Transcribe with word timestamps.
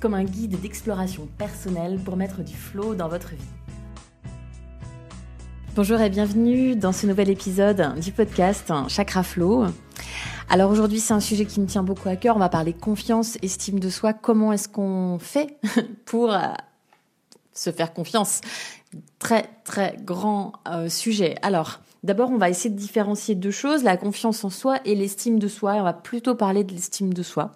comme 0.00 0.14
un 0.14 0.24
guide 0.24 0.60
d'exploration 0.60 1.28
personnelle 1.38 1.98
pour 2.04 2.16
mettre 2.16 2.42
du 2.42 2.54
flow 2.54 2.94
dans 2.94 3.08
votre 3.08 3.30
vie. 3.30 3.36
Bonjour 5.74 6.00
et 6.00 6.10
bienvenue 6.10 6.76
dans 6.76 6.92
ce 6.92 7.06
nouvel 7.06 7.30
épisode 7.30 7.98
du 8.00 8.12
podcast 8.12 8.72
Chakra 8.88 9.22
Flow. 9.22 9.66
Alors 10.48 10.70
aujourd'hui, 10.70 11.00
c'est 11.00 11.14
un 11.14 11.20
sujet 11.20 11.44
qui 11.44 11.60
me 11.60 11.66
tient 11.66 11.82
beaucoup 11.82 12.08
à 12.08 12.16
cœur. 12.16 12.36
On 12.36 12.38
va 12.38 12.48
parler 12.48 12.72
confiance, 12.72 13.36
estime 13.42 13.80
de 13.80 13.90
soi. 13.90 14.12
Comment 14.12 14.52
est-ce 14.52 14.68
qu'on 14.68 15.18
fait 15.20 15.58
pour 16.04 16.32
euh, 16.32 16.40
se 17.52 17.70
faire 17.70 17.92
confiance? 17.92 18.40
Très 19.18 19.50
très 19.64 19.96
grand 20.00 20.52
euh, 20.68 20.88
sujet. 20.88 21.36
Alors, 21.42 21.80
d'abord, 22.02 22.30
on 22.30 22.38
va 22.38 22.48
essayer 22.48 22.70
de 22.70 22.78
différencier 22.78 23.34
deux 23.34 23.50
choses, 23.50 23.82
la 23.82 23.96
confiance 23.96 24.42
en 24.44 24.50
soi 24.50 24.78
et 24.84 24.94
l'estime 24.94 25.38
de 25.38 25.48
soi. 25.48 25.74
On 25.74 25.82
va 25.82 25.92
plutôt 25.92 26.34
parler 26.34 26.64
de 26.64 26.72
l'estime 26.72 27.12
de 27.12 27.22
soi. 27.22 27.52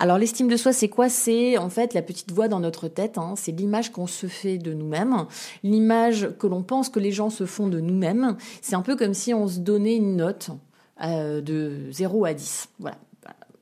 Alors 0.00 0.16
l'estime 0.16 0.46
de 0.46 0.56
soi, 0.56 0.72
c'est 0.72 0.88
quoi? 0.88 1.08
C'est 1.08 1.58
en 1.58 1.70
fait 1.70 1.92
la 1.92 2.02
petite 2.02 2.30
voix 2.30 2.46
dans 2.46 2.60
notre 2.60 2.86
tête. 2.86 3.18
Hein. 3.18 3.34
C'est 3.36 3.52
l'image 3.52 3.90
qu'on 3.90 4.06
se 4.06 4.26
fait 4.26 4.56
de 4.58 4.72
nous-mêmes, 4.72 5.26
l'image 5.64 6.30
que 6.38 6.46
l'on 6.46 6.62
pense 6.62 6.88
que 6.88 7.00
les 7.00 7.10
gens 7.10 7.30
se 7.30 7.46
font 7.46 7.66
de 7.66 7.80
nous-mêmes. 7.80 8.36
C'est 8.62 8.76
un 8.76 8.82
peu 8.82 8.94
comme 8.94 9.14
si 9.14 9.34
on 9.34 9.48
se 9.48 9.58
donnait 9.58 9.96
une 9.96 10.16
note 10.16 10.50
euh, 11.02 11.40
de 11.40 11.90
0 11.90 12.24
à 12.24 12.34
10. 12.34 12.68
Voilà. 12.78 12.98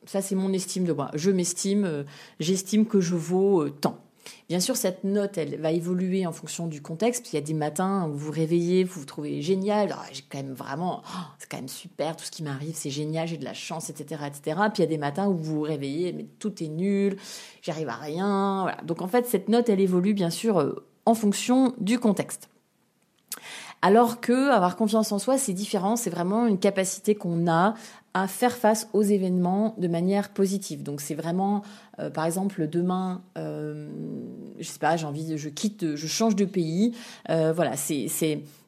Ça, 0.04 0.22
c'est 0.22 0.36
mon 0.36 0.52
estime 0.52 0.84
de 0.84 0.92
moi. 0.92 1.10
Je 1.14 1.30
m'estime, 1.30 1.84
euh, 1.84 2.04
j'estime 2.38 2.86
que 2.86 3.00
je 3.00 3.16
vaux 3.16 3.62
euh, 3.62 3.70
tant. 3.70 3.98
Bien 4.48 4.60
sûr, 4.60 4.76
cette 4.76 5.02
note, 5.02 5.38
elle 5.38 5.60
va 5.60 5.72
évoluer 5.72 6.24
en 6.24 6.30
fonction 6.30 6.68
du 6.68 6.80
contexte. 6.80 7.32
Il 7.32 7.34
y 7.34 7.38
a 7.38 7.42
des 7.42 7.52
matins 7.52 8.06
où 8.06 8.12
vous 8.12 8.26
vous 8.26 8.30
réveillez, 8.30 8.84
vous 8.84 9.00
vous 9.00 9.06
trouvez 9.06 9.42
génial. 9.42 9.92
Ah, 9.92 10.04
j'ai 10.12 10.22
quand 10.22 10.38
même 10.38 10.54
vraiment, 10.54 11.02
oh, 11.04 11.18
c'est 11.38 11.50
quand 11.50 11.56
même 11.56 11.66
super, 11.66 12.14
tout 12.14 12.24
ce 12.24 12.30
qui 12.30 12.44
m'arrive, 12.44 12.76
c'est 12.76 12.90
génial, 12.90 13.26
j'ai 13.26 13.38
de 13.38 13.44
la 13.44 13.54
chance, 13.54 13.90
etc., 13.90 14.22
etc. 14.28 14.60
Puis 14.72 14.78
il 14.78 14.80
y 14.82 14.84
a 14.84 14.90
des 14.90 14.98
matins 14.98 15.26
où 15.26 15.36
vous 15.36 15.56
vous 15.56 15.60
réveillez, 15.62 16.12
mais 16.12 16.26
tout 16.38 16.62
est 16.62 16.68
nul, 16.68 17.16
j'arrive 17.60 17.88
à 17.88 17.96
rien. 17.96 18.72
Donc 18.84 19.02
en 19.02 19.08
fait, 19.08 19.26
cette 19.26 19.48
note, 19.48 19.68
elle 19.68 19.80
évolue 19.80 20.14
bien 20.14 20.30
sûr 20.30 20.60
euh, 20.60 20.86
en 21.06 21.14
fonction 21.14 21.74
du 21.78 21.98
contexte. 21.98 22.48
Alors 23.82 24.20
que 24.20 24.50
avoir 24.50 24.76
confiance 24.76 25.12
en 25.12 25.18
soi, 25.18 25.38
c'est 25.38 25.52
différent, 25.52 25.96
c'est 25.96 26.10
vraiment 26.10 26.46
une 26.46 26.58
capacité 26.58 27.14
qu'on 27.14 27.48
a 27.48 27.74
à 28.16 28.28
faire 28.28 28.56
face 28.56 28.88
aux 28.94 29.02
événements 29.02 29.74
de 29.76 29.88
manière 29.88 30.30
positive. 30.30 30.82
Donc 30.82 31.02
c'est 31.02 31.14
vraiment, 31.14 31.60
euh, 31.98 32.08
par 32.08 32.24
exemple, 32.24 32.66
demain, 32.66 33.20
euh, 33.36 33.90
je 34.58 34.64
sais 34.64 34.78
pas, 34.78 34.96
j'ai 34.96 35.04
envie, 35.04 35.36
je 35.36 35.48
quitte, 35.50 35.96
je 35.96 36.06
change 36.06 36.34
de 36.34 36.46
pays. 36.46 36.94
Euh, 37.28 37.52
voilà, 37.54 37.76
c'est, 37.76 38.08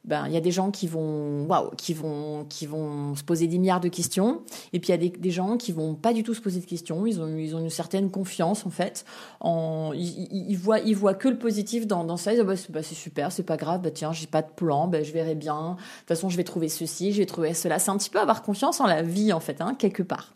ben, 0.05 0.25
il 0.27 0.33
y 0.33 0.37
a 0.37 0.41
des 0.41 0.51
gens 0.51 0.71
qui 0.71 0.87
vont, 0.87 1.45
waouh, 1.45 1.71
qui 1.77 1.93
vont, 1.93 2.45
qui 2.49 2.65
vont 2.65 3.15
se 3.15 3.23
poser 3.23 3.47
des 3.47 3.57
milliards 3.57 3.79
de 3.79 3.89
questions, 3.89 4.41
et 4.73 4.79
puis 4.79 4.89
il 4.93 5.03
y 5.03 5.07
a 5.07 5.09
des, 5.09 5.31
gens 5.31 5.57
qui 5.57 5.71
vont 5.71 5.95
pas 5.95 6.13
du 6.13 6.23
tout 6.23 6.33
se 6.33 6.41
poser 6.41 6.59
de 6.59 6.65
questions. 6.65 7.05
Ils 7.05 7.21
ont, 7.21 7.27
ils 7.37 7.55
ont 7.55 7.59
une 7.59 7.69
certaine 7.69 8.09
confiance 8.09 8.65
en 8.65 8.69
fait. 8.69 9.05
En, 9.39 9.91
ils, 9.93 10.55
voient, 10.55 10.79
ils 10.79 10.95
voient 10.95 11.13
que 11.13 11.27
le 11.27 11.37
positif 11.37 11.85
dans, 11.85 12.03
dans 12.03 12.17
ça. 12.17 12.33
Ils 12.33 12.37
disent, 12.37 12.45
bah, 12.45 12.55
c'est, 12.55 12.71
bah, 12.71 12.83
super, 12.83 13.31
c'est 13.31 13.43
pas 13.43 13.57
grave. 13.57 13.81
Bah 13.81 13.91
tiens, 13.91 14.11
j'ai 14.11 14.27
pas 14.27 14.41
de 14.41 14.49
plan, 14.49 14.87
bah, 14.87 15.03
je 15.03 15.11
verrai 15.11 15.35
bien. 15.35 15.71
De 15.71 15.75
toute 15.75 16.07
façon, 16.07 16.29
je 16.29 16.37
vais 16.37 16.43
trouver 16.43 16.69
ceci, 16.69 17.11
je 17.13 17.19
vais 17.19 17.25
trouver 17.25 17.53
cela. 17.53 17.79
C'est 17.79 17.91
un 17.91 17.97
petit 17.97 18.09
peu 18.09 18.19
avoir 18.19 18.41
confiance 18.41 18.79
en 18.79 18.87
la 18.87 19.03
vie 19.03 19.33
en 19.33 19.39
fait, 19.39 19.61
hein, 19.61 19.75
quelque 19.77 20.03
part. 20.03 20.33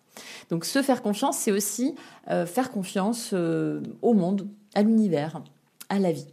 Donc 0.49 0.65
se 0.65 0.81
faire 0.81 1.01
confiance, 1.01 1.37
c'est 1.37 1.51
aussi 1.51 1.95
euh, 2.29 2.45
faire 2.45 2.71
confiance 2.71 3.31
euh, 3.33 3.81
au 4.01 4.13
monde, 4.13 4.47
à 4.75 4.83
l'univers, 4.83 5.41
à 5.89 5.99
la 5.99 6.11
vie. 6.11 6.27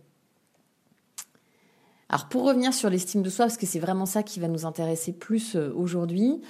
Alors 2.11 2.27
pour 2.29 2.45
revenir 2.45 2.75
sur 2.75 2.91
l'estime 2.91 3.23
de 3.23 3.31
soi, 3.31 3.47
parce 3.47 3.57
que 3.57 3.65
c'est 3.65 3.79
vraiment 3.79 4.05
ça 4.05 4.23
qui 4.23 4.39
va 4.39 4.49
nous 4.49 4.67
intéresser 4.67 5.13
plus 5.13 5.57
euh, 5.57 5.73
aujourd'hui, 5.75 6.43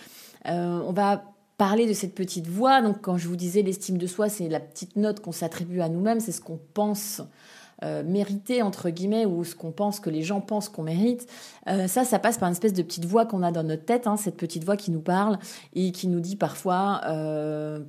on 0.46 0.92
va 0.92 1.22
parler 1.58 1.86
de 1.86 1.92
cette 1.92 2.14
petite 2.14 2.48
voix. 2.48 2.80
Donc 2.80 3.02
quand 3.02 3.18
je 3.18 3.28
vous 3.28 3.36
disais 3.36 3.60
l'estime 3.60 3.98
de 3.98 4.06
soi, 4.06 4.30
c'est 4.30 4.48
la 4.48 4.58
petite 4.58 4.96
note 4.96 5.20
qu'on 5.20 5.30
s'attribue 5.30 5.82
à 5.82 5.90
nous-mêmes, 5.90 6.18
c'est 6.18 6.32
ce 6.32 6.40
qu'on 6.40 6.58
pense 6.72 7.20
euh, 7.82 8.02
mériter 8.02 8.60
entre 8.60 8.90
guillemets 8.90 9.24
ou 9.24 9.42
ce 9.42 9.54
qu'on 9.54 9.72
pense 9.72 10.00
que 10.00 10.10
les 10.10 10.22
gens 10.22 10.42
pensent 10.42 10.68
qu'on 10.68 10.82
mérite 10.82 11.26
euh, 11.66 11.86
ça 11.86 12.04
ça 12.04 12.18
passe 12.18 12.36
par 12.36 12.48
une 12.48 12.52
espèce 12.52 12.74
de 12.74 12.82
petite 12.82 13.06
voix 13.06 13.24
qu'on 13.24 13.42
a 13.42 13.52
dans 13.52 13.62
notre 13.62 13.86
tête 13.86 14.06
hein, 14.06 14.18
cette 14.18 14.36
petite 14.36 14.64
voix 14.64 14.76
qui 14.76 14.90
nous 14.90 15.00
parle 15.00 15.38
et 15.72 15.90
qui 15.90 16.06
nous 16.06 16.20
dit 16.20 16.36
parfois 16.36 17.00
euh, 17.06 17.80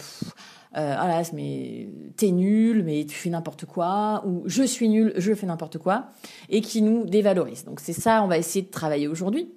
euh, 0.77 0.95
ah 0.97 1.21
mais 1.33 1.89
t'es 2.15 2.31
nul, 2.31 2.83
mais 2.83 3.05
tu 3.05 3.15
fais 3.15 3.29
n'importe 3.29 3.65
quoi, 3.65 4.23
ou 4.25 4.43
je 4.45 4.63
suis 4.63 4.87
nul, 4.87 5.13
je 5.17 5.33
fais 5.33 5.45
n'importe 5.45 5.77
quoi, 5.77 6.07
et 6.49 6.61
qui 6.61 6.81
nous 6.81 7.05
dévalorise. 7.05 7.65
Donc 7.65 7.79
c'est 7.79 7.93
ça, 7.93 8.23
on 8.23 8.27
va 8.27 8.37
essayer 8.37 8.65
de 8.65 8.71
travailler 8.71 9.07
aujourd'hui 9.07 9.49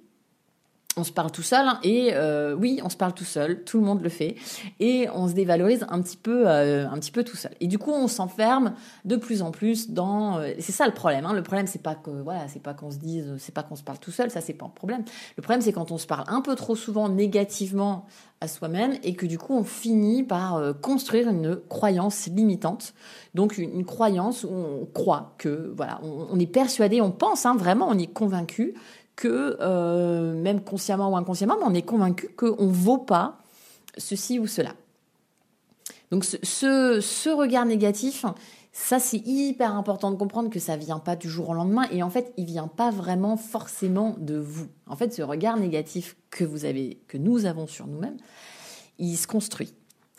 on 0.97 1.03
se 1.03 1.11
parle 1.11 1.31
tout 1.31 1.41
seul 1.41 1.67
hein, 1.67 1.79
et 1.83 2.11
euh, 2.13 2.55
oui, 2.55 2.79
on 2.83 2.89
se 2.89 2.97
parle 2.97 3.13
tout 3.13 3.25
seul, 3.25 3.63
tout 3.63 3.79
le 3.79 3.85
monde 3.85 4.01
le 4.01 4.09
fait 4.09 4.35
et 4.79 5.07
on 5.13 5.27
se 5.27 5.33
dévalorise 5.33 5.85
un 5.89 6.01
petit 6.01 6.17
peu, 6.17 6.47
euh, 6.47 6.87
un 6.87 6.97
petit 6.99 7.11
peu 7.11 7.23
tout 7.23 7.35
seul. 7.35 7.51
Et 7.59 7.67
du 7.67 7.77
coup, 7.77 7.91
on 7.91 8.07
s'enferme 8.07 8.73
de 9.03 9.15
plus 9.15 9.41
en 9.41 9.51
plus 9.51 9.89
dans. 9.89 10.39
Euh, 10.39 10.53
c'est 10.59 10.71
ça 10.71 10.85
le 10.87 10.93
problème. 10.93 11.25
Hein. 11.25 11.33
Le 11.33 11.43
problème, 11.43 11.67
c'est 11.67 11.81
pas 11.81 11.95
que 11.95 12.09
voilà, 12.09 12.47
c'est 12.47 12.61
pas 12.61 12.73
qu'on 12.73 12.91
se 12.91 12.97
dise, 12.97 13.33
c'est 13.39 13.53
pas 13.53 13.63
qu'on 13.63 13.75
se 13.75 13.83
parle 13.83 13.99
tout 13.99 14.11
seul, 14.11 14.31
ça 14.31 14.41
c'est 14.41 14.53
pas 14.53 14.65
un 14.65 14.69
problème. 14.69 15.03
Le 15.35 15.41
problème, 15.41 15.61
c'est 15.61 15.73
quand 15.73 15.91
on 15.91 15.97
se 15.97 16.07
parle 16.07 16.25
un 16.27 16.41
peu 16.41 16.55
trop 16.55 16.75
souvent 16.75 17.09
négativement 17.09 18.05
à 18.41 18.47
soi-même 18.47 18.93
et 19.03 19.15
que 19.15 19.25
du 19.25 19.37
coup, 19.37 19.53
on 19.53 19.63
finit 19.63 20.23
par 20.23 20.61
construire 20.81 21.29
une 21.29 21.55
croyance 21.55 22.27
limitante. 22.27 22.93
Donc 23.33 23.57
une, 23.57 23.85
croyance 23.85 24.43
où 24.43 24.49
on 24.49 24.85
croit 24.93 25.35
que 25.37 25.73
voilà, 25.75 25.99
on, 26.03 26.39
est 26.39 26.45
persuadé, 26.45 27.01
on 27.01 27.11
pense 27.11 27.45
hein, 27.45 27.55
vraiment, 27.55 27.87
on 27.89 27.97
est 27.97 28.11
convaincu 28.11 28.75
que, 29.15 29.57
euh, 29.61 30.33
même 30.33 30.61
consciemment 30.61 31.09
ou 31.09 31.17
inconsciemment, 31.17 31.55
on 31.61 31.73
est 31.73 31.81
convaincu 31.81 32.29
qu'on 32.29 32.65
ne 32.65 32.71
vaut 32.71 32.97
pas 32.97 33.37
ceci 33.97 34.39
ou 34.39 34.47
cela. 34.47 34.73
Donc 36.11 36.23
ce, 36.23 37.29
regard 37.29 37.65
négatif, 37.65 38.25
ça 38.71 38.99
c'est 38.99 39.21
hyper 39.25 39.75
important 39.75 40.11
de 40.11 40.15
comprendre 40.15 40.49
que 40.49 40.59
ça 40.59 40.77
vient 40.77 40.99
pas 40.99 41.15
du 41.15 41.29
jour 41.29 41.49
au 41.49 41.53
lendemain 41.53 41.87
et 41.91 42.03
en 42.03 42.09
fait 42.09 42.33
il 42.37 42.45
vient 42.45 42.67
pas 42.67 42.91
vraiment 42.91 43.37
forcément 43.37 44.15
de 44.19 44.37
vous. 44.37 44.67
En 44.87 44.95
fait 44.95 45.13
ce 45.13 45.21
regard 45.21 45.57
négatif 45.57 46.15
que 46.29 46.43
vous 46.43 46.65
avez, 46.65 46.99
que 47.07 47.17
nous 47.17 47.45
avons 47.45 47.67
sur 47.67 47.87
nous-mêmes, 47.87 48.17
il 48.99 49.15
se 49.17 49.27
construit 49.27 49.73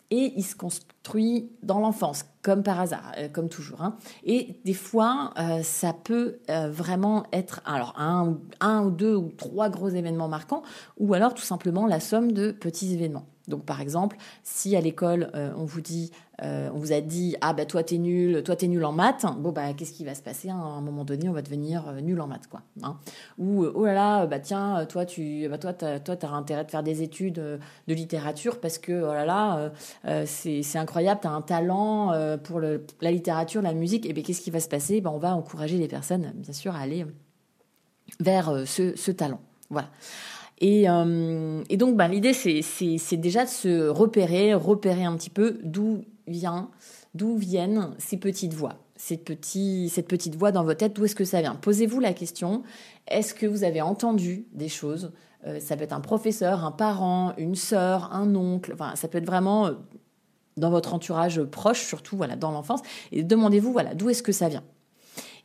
et 0.09 0.33
il 0.35 0.43
se 0.43 0.55
construit 0.55 1.49
dans 1.63 1.79
l'enfance, 1.79 2.25
comme 2.41 2.63
par 2.63 2.79
hasard, 2.79 3.11
euh, 3.17 3.27
comme 3.27 3.49
toujours. 3.49 3.81
Hein. 3.81 3.97
Et 4.23 4.59
des 4.65 4.73
fois, 4.73 5.33
euh, 5.37 5.63
ça 5.63 5.93
peut 5.93 6.39
euh, 6.49 6.69
vraiment 6.69 7.25
être 7.33 7.61
alors 7.65 7.93
un, 7.97 8.37
un 8.59 8.83
ou 8.83 8.91
deux 8.91 9.15
ou 9.15 9.31
trois 9.31 9.69
gros 9.69 9.89
événements 9.89 10.29
marquants, 10.29 10.63
ou 10.97 11.13
alors 11.13 11.33
tout 11.33 11.43
simplement 11.43 11.85
la 11.85 11.99
somme 11.99 12.31
de 12.31 12.51
petits 12.51 12.93
événements. 12.93 13.25
Donc 13.47 13.63
par 13.63 13.81
exemple, 13.81 14.17
si 14.43 14.75
à 14.75 14.81
l'école 14.81 15.31
euh, 15.33 15.51
on 15.57 15.63
vous 15.63 15.79
dit, 15.79 16.11
euh, 16.43 16.69
on 16.73 16.77
vous 16.77 16.91
a 16.91 16.99
dit 16.99 17.35
ah 17.41 17.53
bah 17.53 17.65
toi 17.65 17.81
t'es 17.81 17.97
nul, 17.97 18.43
toi 18.43 18.55
t'es 18.55 18.67
nul 18.67 18.83
en 18.83 18.91
maths, 18.91 19.25
bon 19.39 19.51
bah 19.51 19.73
qu'est-ce 19.73 19.93
qui 19.93 20.03
va 20.03 20.15
se 20.15 20.21
passer 20.21 20.49
hein? 20.49 20.59
à 20.59 20.77
un 20.77 20.81
moment 20.81 21.05
donné 21.05 21.29
on 21.29 21.33
va 21.33 21.41
devenir 21.41 21.87
euh, 21.87 22.01
nul 22.01 22.19
en 22.19 22.27
maths 22.27 22.47
quoi. 22.47 22.61
Hein? 22.83 22.97
Ou 23.37 23.65
oh 23.65 23.85
là 23.85 23.93
là 23.93 24.25
bah 24.25 24.39
tiens 24.39 24.85
toi 24.85 25.05
tu 25.05 25.47
bah 25.49 25.57
toi 25.57 25.73
t'as, 25.73 25.99
toi 25.99 26.17
t'as 26.17 26.29
intérêt 26.29 26.65
de 26.65 26.71
faire 26.71 26.83
des 26.83 27.01
études 27.01 27.35
de 27.35 27.93
littérature 27.93 28.59
parce 28.59 28.77
que 28.77 28.91
oh 28.91 29.13
là 29.13 29.25
là 29.25 29.71
c'est, 30.25 30.61
incroyable 30.75 31.21
t'as 31.23 31.29
un 31.29 31.41
talent 31.41 32.13
pour 32.43 32.59
le, 32.59 32.85
la 33.01 33.11
littérature, 33.11 33.61
la 33.61 33.73
musique 33.73 34.05
et 34.05 34.13
bien 34.13 34.23
qu'est-ce 34.23 34.41
qui 34.41 34.51
va 34.51 34.59
se 34.59 34.69
passer? 34.69 34.99
Bah, 34.99 35.11
on 35.13 35.19
va 35.19 35.35
encourager 35.35 35.77
les 35.77 35.87
personnes 35.87 36.33
bien 36.35 36.53
sûr 36.53 36.75
à 36.75 36.79
aller 36.79 37.05
vers 38.19 38.67
ce, 38.67 38.95
ce 38.95 39.11
talent. 39.11 39.39
Voilà. 39.69 39.89
Et, 40.59 40.89
euh, 40.89 41.63
et 41.69 41.77
donc, 41.77 41.95
bah, 41.95 42.07
l'idée, 42.07 42.33
c'est 42.33 43.17
déjà 43.17 43.45
de 43.45 43.49
se 43.49 43.87
repérer, 43.89 44.53
repérer 44.53 45.03
un 45.03 45.15
petit 45.15 45.29
peu 45.29 45.59
d'où 45.63 46.01
vient, 46.27 46.69
d'où 47.13 47.37
viennent 47.37 47.91
ces 47.99 48.17
petites 48.17 48.53
voix, 48.53 48.75
cette 48.95 49.23
petite 49.25 50.35
voix 50.35 50.51
dans 50.51 50.63
votre 50.63 50.79
tête, 50.79 50.93
d'où 50.93 51.05
est-ce 51.05 51.15
que 51.15 51.25
ça 51.25 51.41
vient? 51.41 51.55
Posez-vous 51.55 51.99
la 51.99 52.13
question, 52.13 52.63
est-ce 53.07 53.33
que 53.33 53.45
vous 53.45 53.63
avez 53.63 53.81
entendu 53.81 54.47
des 54.53 54.69
choses? 54.69 55.11
Euh, 55.45 55.59
Ça 55.59 55.77
peut 55.77 55.83
être 55.83 55.93
un 55.93 56.01
professeur, 56.01 56.65
un 56.65 56.71
parent, 56.71 57.33
une 57.37 57.55
sœur, 57.55 58.11
un 58.11 58.35
oncle, 58.35 58.71
enfin, 58.73 58.95
ça 58.95 59.07
peut 59.07 59.19
être 59.19 59.27
vraiment 59.27 59.67
euh, 59.67 59.73
dans 60.57 60.71
votre 60.71 60.95
entourage 60.95 61.43
proche, 61.43 61.85
surtout 61.85 62.17
dans 62.39 62.51
l'enfance, 62.51 62.81
et 63.11 63.21
demandez-vous 63.23 63.77
d'où 63.95 64.09
est-ce 64.09 64.23
que 64.23 64.31
ça 64.31 64.49
vient? 64.49 64.63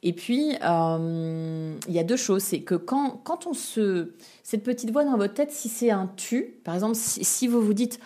Et 0.02 0.12
puis, 0.12 0.56
euh, 0.62 1.75
il 1.87 1.94
y 1.94 1.99
a 1.99 2.04
deux 2.04 2.16
choses. 2.16 2.43
C'est 2.43 2.60
que 2.60 2.75
quand, 2.75 3.20
quand 3.22 3.46
on 3.46 3.52
se. 3.52 4.12
Cette 4.43 4.64
petite 4.64 4.90
voix 4.90 5.04
dans 5.04 5.16
votre 5.16 5.34
tête, 5.34 5.52
si 5.52 5.69
c'est 5.69 5.90
un 5.90 6.10
tu, 6.16 6.56
par 6.64 6.75
exemple, 6.75 6.96
si, 6.96 7.46
vous 7.46 7.60
vous 7.60 7.75
dites 7.75 8.00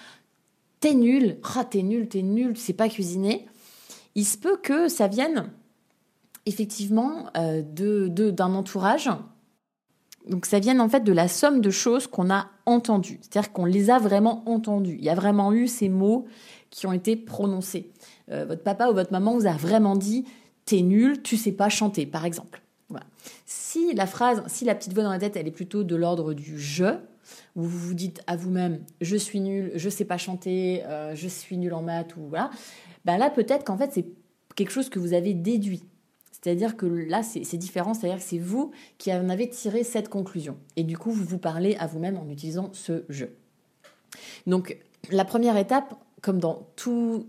t'es 0.81 0.93
nul, 0.93 1.39
ah, 1.57 1.65
t'es 1.65 1.83
nul, 1.83 2.07
t'es 2.07 2.21
nul, 2.21 2.53
tu 2.53 2.61
sais 2.61 2.75
pas 2.75 2.91
cuisiner, 2.91 3.47
il 4.15 4.27
se 4.27 4.37
peut 4.37 4.59
que 4.59 4.89
ça 4.89 5.09
vienne 5.09 5.51
effectivement 6.45 7.31
euh, 7.37 7.63
de 7.63 8.09
d'un 8.31 8.55
entourage. 8.55 9.11
Donc 10.29 10.45
ça 10.45 10.59
vienne 10.59 10.81
en 10.81 10.89
fait 10.89 11.01
de 11.01 11.13
la 11.13 11.29
somme 11.29 11.61
de 11.61 11.71
choses 11.71 12.07
qu'on 12.07 12.31
a 12.31 12.49
entendues. 12.67 13.21
C'est-à-dire 13.23 13.53
qu'on 13.53 13.65
les 13.65 13.91
a 13.91 13.99
vraiment 13.99 14.43
entendues. 14.47 14.97
Il 14.99 15.05
y 15.05 15.09
a 15.09 15.15
vraiment 15.15 15.53
eu 15.53 15.67
ces 15.67 15.89
mots 15.89 16.27
qui 16.71 16.87
ont 16.87 16.93
été 16.93 17.17
prononcés. 17.17 17.91
Euh, 18.31 18.45
votre 18.45 18.63
papa 18.63 18.89
ou 18.91 18.93
votre 18.95 19.13
maman 19.13 19.35
vous 19.35 19.47
a 19.47 19.53
vraiment 19.53 19.97
dit 19.97 20.27
t'es 20.67 20.83
nul, 20.83 21.23
tu 21.23 21.37
sais 21.37 21.53
pas 21.53 21.71
chanter, 21.71 22.05
par 22.05 22.25
exemple. 22.25 22.61
Si 23.45 23.95
la 23.95 24.07
phrase, 24.07 24.43
si 24.47 24.65
la 24.65 24.75
petite 24.75 24.93
voix 24.93 25.03
dans 25.03 25.11
la 25.11 25.19
tête, 25.19 25.37
elle 25.37 25.49
est 25.49 25.53
plutôt 25.53 25.83
de 25.83 25.97
l'ordre 25.97 26.35
du 26.35 26.59
je, 26.59 26.85
où 27.57 27.63
vous 27.63 27.79
vous 27.79 27.95
dites 27.95 28.23
à 28.27 28.37
vous-même 28.37 28.81
je 29.01 29.17
suis 29.17 29.41
nul, 29.41 29.73
je 29.75 29.89
sais 29.89 30.05
pas 30.05 30.19
chanter, 30.19 30.85
euh, 30.85 31.15
je 31.15 31.27
suis 31.27 31.57
nul 31.57 31.75
en 31.75 31.83
maths 31.83 32.17
ou 32.17 32.29
voilà, 32.29 32.51
ben 33.05 33.19
là 33.19 33.31
peut-être 33.31 33.65
qu'en 33.65 33.77
fait 33.77 33.91
c'est 33.93 34.07
quelque 34.55 34.71
chose 34.71 34.89
que 34.89 34.99
vous 34.99 35.13
avez 35.13 35.35
déduit. 35.35 35.83
C'est-à-dire 36.33 36.77
que 36.77 36.87
là, 36.87 37.23
c'est 37.25 37.57
différent, 37.57 37.93
c'est-à-dire 37.93 38.19
que 38.19 38.25
c'est 38.25 38.39
vous 38.39 38.71
qui 38.99 39.13
en 39.13 39.29
avez 39.31 39.49
tiré 39.49 39.83
cette 39.83 40.09
conclusion. 40.09 40.57
Et 40.77 40.85
du 40.85 40.97
coup, 40.97 41.11
vous 41.11 41.25
vous 41.25 41.39
parlez 41.39 41.75
à 41.77 41.89
vous-même 41.89 42.17
en 42.17 42.29
utilisant 42.29 42.71
ce 42.73 43.05
jeu. 43.09 43.37
Donc, 44.47 44.79
la 45.11 45.25
première 45.25 45.57
étape, 45.57 45.95
comme 46.21 46.39
dans 46.39 46.69
tout, 46.77 47.27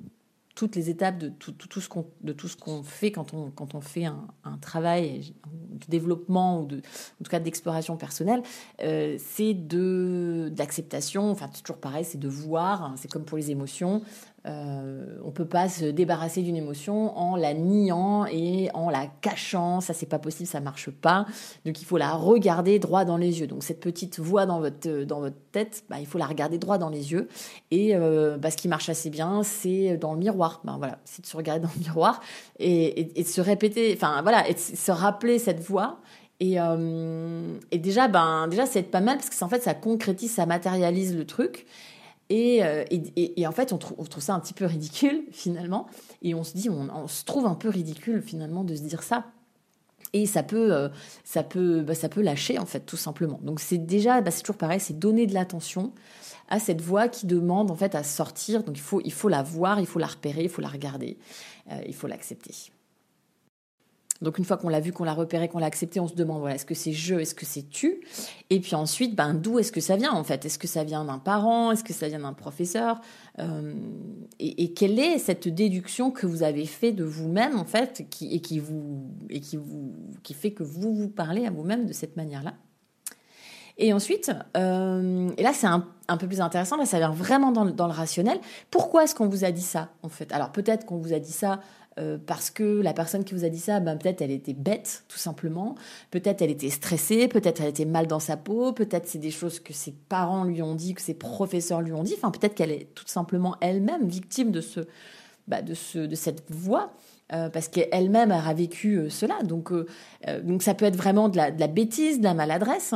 toutes 0.58 0.76
les 0.76 0.90
étapes 0.90 1.20
de 1.20 1.30
tout, 1.30 1.52
tout, 1.52 1.80
ce 1.80 1.88
qu'on 1.88 2.08
de 2.22 2.34
tout 2.34 2.48
ce 2.48 2.58
qu'on 2.58 2.82
fait 2.82 3.12
quand 3.12 3.36
on 3.36 3.52
quand 3.52 3.76
on 3.76 3.80
fait 3.80 4.06
un, 4.06 4.28
un, 4.44 4.58
travail 4.58 5.36
de 5.46 5.86
développement 5.88 6.62
ou 6.62 6.66
de 6.66 6.78
en 6.78 7.24
tout 7.24 7.30
cas 7.30 7.40
d'exploration 7.40 7.96
personnelle 7.96 8.42
euh, 8.82 9.18
c'est 9.20 9.54
de 9.54 10.50
d'acceptation 10.52 11.30
enfin 11.30 11.48
toujours 11.48 11.78
pareil 11.78 12.04
c'est 12.04 12.18
de 12.18 12.28
voir 12.28 12.84
hein, 12.84 12.96
c'est 12.98 13.10
comme 13.10 13.24
pour 13.24 13.38
les 13.38 13.52
émotions 13.52 14.02
euh, 14.48 15.18
on 15.24 15.32
peut 15.32 15.46
pas 15.46 15.68
se 15.68 15.86
débarrasser 15.86 16.42
d'une 16.42 16.56
émotion 16.56 17.18
en 17.18 17.36
la 17.36 17.54
niant 17.54 18.26
et 18.26 18.70
en 18.74 18.90
la 18.90 19.08
cachant. 19.22 19.82
Ça, 19.82 19.94
c'est 19.94 20.06
pas 20.06 20.20
possible, 20.20 20.48
ça 20.48 20.60
marche 20.60 20.90
pas. 20.90 21.26
Donc, 21.66 21.82
il 21.82 21.86
faut 21.86 21.98
la 21.98 22.12
regarder 22.12 22.80
droit 22.80 23.04
dans 23.04 23.18
les 23.18 23.42
yeux. 23.42 23.48
Donc, 23.48 23.64
cette 23.64 23.80
petite 23.80 24.20
voix 24.20 24.46
dans 24.46 24.60
votre 24.60 25.04
dans 25.04 25.20
votre 25.20 25.36
tête, 25.52 25.84
bah, 25.90 25.98
il 26.00 26.06
faut 26.06 26.18
la 26.18 26.26
regarder 26.26 26.58
droit 26.58 26.78
dans 26.78 26.90
les 26.90 27.12
yeux. 27.12 27.28
Et 27.72 27.96
euh, 27.96 28.38
bah, 28.38 28.52
ce 28.52 28.58
qui 28.58 28.68
marche 28.68 28.90
assez 28.90 29.10
bien, 29.10 29.44
c'est 29.44 29.98
dans 29.98 30.14
le 30.14 30.20
miroir. 30.20 30.62
Ben 30.64 30.78
voilà, 30.78 31.00
c'est 31.04 31.22
de 31.22 31.28
se 31.28 31.36
regarder 31.36 31.66
dans 31.66 31.74
le 31.76 31.82
miroir 31.82 32.22
et, 32.60 33.12
de 33.18 33.28
se 33.28 33.42
répéter. 33.42 33.94
Enfin 33.96 34.22
voilà, 34.22 34.48
et 34.50 34.56
se 34.56 34.92
rappeler 34.92 35.40
cette 35.40 35.60
voix. 35.60 36.00
Et, 36.40 36.60
euh, 36.60 37.58
et 37.72 37.80
déjà, 37.80 38.08
ben 38.08 38.48
déjà, 38.48 38.66
c'est 38.66 38.84
pas 38.84 39.02
mal 39.02 39.18
parce 39.18 39.30
que 39.30 39.44
en 39.44 39.50
fait, 39.50 39.64
ça 39.64 39.74
concrétise, 39.74 40.32
ça 40.32 40.46
matérialise 40.46 41.18
le 41.18 41.26
truc. 41.26 41.66
Euh, 42.32 42.84
et, 42.90 43.48
en 43.48 43.52
fait, 43.52 43.74
on, 43.74 43.78
trouve 43.78 44.24
ça 44.24 44.34
un 44.34 44.40
petit 44.40 44.54
peu 44.54 44.66
ridicule 44.66 45.24
finalement. 45.32 45.88
Et 46.22 46.36
on 46.36 46.44
se 46.44 46.54
dit, 46.54 46.70
on, 46.70 47.08
se 47.08 47.24
trouve 47.24 47.46
un 47.46 47.56
peu 47.56 47.70
ridicule 47.70 48.22
finalement 48.22 48.64
de 48.64 48.76
se 48.76 48.82
dire 48.82 49.04
ça. 49.04 49.26
Et 50.14 50.26
ça 50.26 50.42
peut, 50.42 50.74
euh, 50.74 50.90
ça 51.26 51.44
peut, 51.44 51.82
bah, 51.82 51.94
ça 51.94 52.08
peut 52.08 52.22
lâcher 52.22 52.60
en 52.60 52.66
fait, 52.66 52.82
tout 52.82 52.98
simplement. 52.98 53.40
Donc 53.44 53.60
c'est 53.60 53.78
déjà, 53.78 54.22
bah, 54.22 54.32
c'est 54.32 54.42
toujours 54.42 54.58
pareil, 54.58 54.80
c'est 54.80 54.98
donner 54.98 55.28
de 55.28 55.34
l'attention 55.34 55.92
à 56.48 56.60
cette 56.60 56.80
voix 56.80 57.10
qui 57.10 57.28
demande 57.28 57.72
en 57.72 57.76
fait 57.76 57.94
à 57.94 58.04
sortir. 58.04 58.64
Donc 58.64 58.78
il 58.78 58.82
faut, 58.82 59.02
il 59.04 59.12
faut 59.12 59.28
la 59.28 59.44
voir, 59.44 59.82
il 59.82 59.86
faut 59.86 60.00
la 60.00 60.08
repérer, 60.08 60.44
il 60.44 60.50
faut 60.50 60.62
la 60.62 60.70
regarder, 60.70 61.18
euh, 61.72 61.82
il 61.86 61.94
faut 61.94 62.08
l'accepter. 62.08 62.72
Donc 64.22 64.38
une 64.38 64.46
fois 64.46 64.58
qu'on 64.58 64.70
l'a 64.70 64.80
vu, 64.80 64.92
qu'on 64.92 65.04
l'a 65.04 65.14
repéré, 65.14 65.48
qu'on 65.48 65.60
l'a 65.60 65.68
accepté, 65.68 66.00
on 66.00 66.08
se 66.08 66.16
demande 66.16 66.40
voilà, 66.40 66.56
est-ce 66.56 66.66
que 66.66 66.74
c'est 66.74 66.94
je, 66.94 67.16
est-ce 67.16 67.36
que 67.36 67.46
c'est 67.46 67.70
tu? 67.70 68.02
Et 68.50 68.60
puis 68.60 68.76
ensuite, 68.76 69.16
ben 69.16 69.34
d'où 69.34 69.60
est-ce 69.60 69.72
que 69.72 69.82
ça 69.82 69.96
vient 69.96 70.14
en 70.14 70.24
fait? 70.24 70.46
Est-ce 70.46 70.60
que 70.60 70.68
ça 70.68 70.84
vient 70.84 71.06
d'un 71.06 71.20
parent? 71.20 71.72
Est-ce 71.72 71.84
que 71.84 71.94
ça 71.94 72.08
vient 72.08 72.20
d'un 72.20 72.34
professeur? 72.34 73.00
Euh, 73.40 73.74
et, 74.40 74.74
quelle 74.74 75.00
est 75.00 75.20
cette 75.20 75.48
déduction 75.48 76.12
que 76.12 76.26
vous 76.26 76.44
avez 76.44 76.66
fait 76.66 76.92
de 76.92 77.04
vous-même 77.04 77.58
en 77.58 77.66
fait, 77.66 78.02
et 78.22 78.42
qui 78.42 78.60
vous 78.60 79.06
et 79.30 79.40
qui 79.40 79.58
vous 79.58 79.94
qui 80.24 80.34
fait 80.34 80.52
que 80.52 80.64
vous 80.64 80.94
vous 80.94 81.10
parlez 81.10 81.46
à 81.46 81.52
vous-même 81.52 81.86
de 81.86 81.94
cette 81.94 82.18
manière-là? 82.18 82.54
Et 83.80 83.94
ensuite, 83.94 84.32
euh, 84.56 85.30
et 85.38 85.44
là 85.44 85.54
c'est 85.54 85.68
un, 85.68 85.86
un, 86.08 86.18
peu 86.18 86.28
plus 86.28 86.42
intéressant, 86.42 86.78
là 86.78 86.88
ça 86.88 86.98
vient 86.98 87.12
vraiment 87.12 87.52
dans, 87.52 87.66
dans 87.66 87.86
le 87.86 87.94
rationnel. 87.94 88.40
Pourquoi 88.72 89.04
est-ce 89.04 89.14
qu'on 89.14 89.28
vous 89.28 89.46
a 89.46 89.52
dit 89.52 89.62
ça 89.62 89.90
en 90.02 90.10
fait? 90.10 90.32
Alors 90.32 90.52
peut-être 90.52 90.86
qu'on 90.86 90.98
vous 90.98 91.14
a 91.14 91.20
dit 91.20 91.32
ça 91.32 91.60
euh, 92.00 92.18
parce 92.24 92.50
que 92.50 92.82
la 92.82 92.94
personne 92.94 93.24
qui 93.24 93.34
vous 93.34 93.44
a 93.44 93.50
dit 93.50 93.60
ça, 93.60 93.80
ben, 93.80 93.98
peut-être 93.98 94.22
elle 94.22 94.32
était 94.32 94.54
bête, 94.54 95.04
tout 95.08 95.18
simplement. 95.18 95.76
Peut-être 96.12 96.42
elle 96.42 96.52
était 96.52 96.70
stressée, 96.70 97.28
peut-être 97.28 97.62
elle 97.62 97.70
était 97.70 97.86
mal 97.86 98.08
dans 98.08 98.20
sa 98.20 98.38
peau, 98.38 98.72
peut-être 98.74 99.08
c'est 99.08 99.18
des 99.18 99.32
choses 99.32 99.60
que 99.60 99.74
ses 99.74 99.94
parents 100.10 100.44
lui 100.44 100.62
ont 100.62 100.76
dit, 100.76 100.94
que 100.94 101.02
ses 101.02 101.14
professeurs 101.14 101.82
lui 101.82 101.94
ont 101.94 102.04
dit. 102.04 102.14
Enfin, 102.18 102.32
peut-être 102.32 102.56
qu'elle 102.56 102.72
est 102.72 102.94
tout 102.94 103.08
simplement 103.08 103.56
elle-même 103.62 104.08
victime 104.08 104.52
de 104.52 104.62
ce, 104.62 104.82
bah, 105.48 105.62
de 105.62 105.74
ce, 105.74 106.00
de 106.00 106.16
cette 106.16 106.44
voix. 106.50 106.94
Euh, 107.34 107.50
parce 107.50 107.68
qu'elle-même 107.68 108.32
a 108.32 108.54
vécu 108.54 108.96
euh, 108.96 109.10
cela. 109.10 109.44
Donc, 109.44 109.74
donc 110.44 110.64
ça 110.64 110.74
peut 110.74 110.86
être 110.86 110.96
vraiment 110.96 111.28
de 111.28 111.36
la, 111.36 111.52
de 111.52 111.60
la 111.60 111.68
bêtise, 111.68 112.20
de 112.20 112.24
la 112.24 112.34
maladresse. 112.34 112.94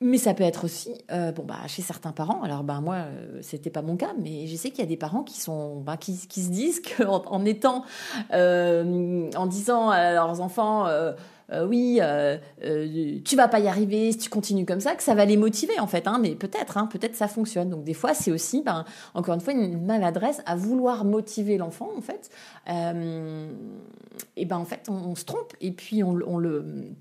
Mais 0.00 0.18
ça 0.18 0.32
peut 0.32 0.44
être 0.44 0.64
aussi, 0.64 0.94
euh, 1.10 1.32
bon 1.32 1.42
bah 1.42 1.56
chez 1.66 1.82
certains 1.82 2.12
parents. 2.12 2.40
Alors 2.42 2.62
ben 2.62 2.80
moi, 2.80 2.96
euh, 2.96 3.40
c'était 3.42 3.70
pas 3.70 3.82
mon 3.82 3.96
cas, 3.96 4.12
mais 4.16 4.46
je 4.46 4.54
sais 4.54 4.70
qu'il 4.70 4.78
y 4.78 4.86
a 4.86 4.88
des 4.88 4.96
parents 4.96 5.24
qui 5.24 5.40
sont, 5.40 5.80
bah, 5.80 5.96
qui, 5.96 6.14
se 6.14 6.50
disent 6.50 6.80
qu'en 6.80 7.22
en 7.26 7.44
étant, 7.44 7.84
euh, 8.32 9.28
en 9.34 9.46
disant 9.46 9.90
à 9.90 10.12
leurs 10.12 10.40
enfants, 10.40 10.86
euh, 10.86 11.14
oui, 11.66 12.00
tu 13.24 13.36
vas 13.36 13.48
pas 13.48 13.58
y 13.58 13.66
arriver 13.66 14.12
si 14.12 14.18
tu 14.18 14.30
continues 14.30 14.66
comme 14.66 14.78
ça, 14.78 14.94
que 14.94 15.02
ça 15.02 15.16
va 15.16 15.24
les 15.24 15.36
motiver 15.36 15.80
en 15.80 15.88
fait. 15.88 16.06
Hein, 16.06 16.18
mais 16.20 16.36
peut-être, 16.36 16.76
hein, 16.78 16.86
peut-être 16.86 17.16
ça 17.16 17.26
fonctionne. 17.26 17.68
Donc 17.68 17.82
des 17.82 17.94
fois, 17.94 18.14
c'est 18.14 18.30
aussi, 18.30 18.62
ben 18.62 18.84
encore 19.14 19.34
une 19.34 19.40
fois, 19.40 19.52
une 19.52 19.84
maladresse 19.84 20.42
à 20.46 20.54
vouloir 20.54 21.04
motiver 21.04 21.58
l'enfant 21.58 21.90
en 21.96 22.02
fait. 22.02 22.30
et 24.36 24.44
ben 24.44 24.58
en 24.58 24.64
fait, 24.64 24.88
on, 24.88 25.16
se 25.16 25.24
trompe 25.24 25.54
et 25.60 25.72
puis 25.72 26.04
on 26.04 26.12
le 26.12 26.94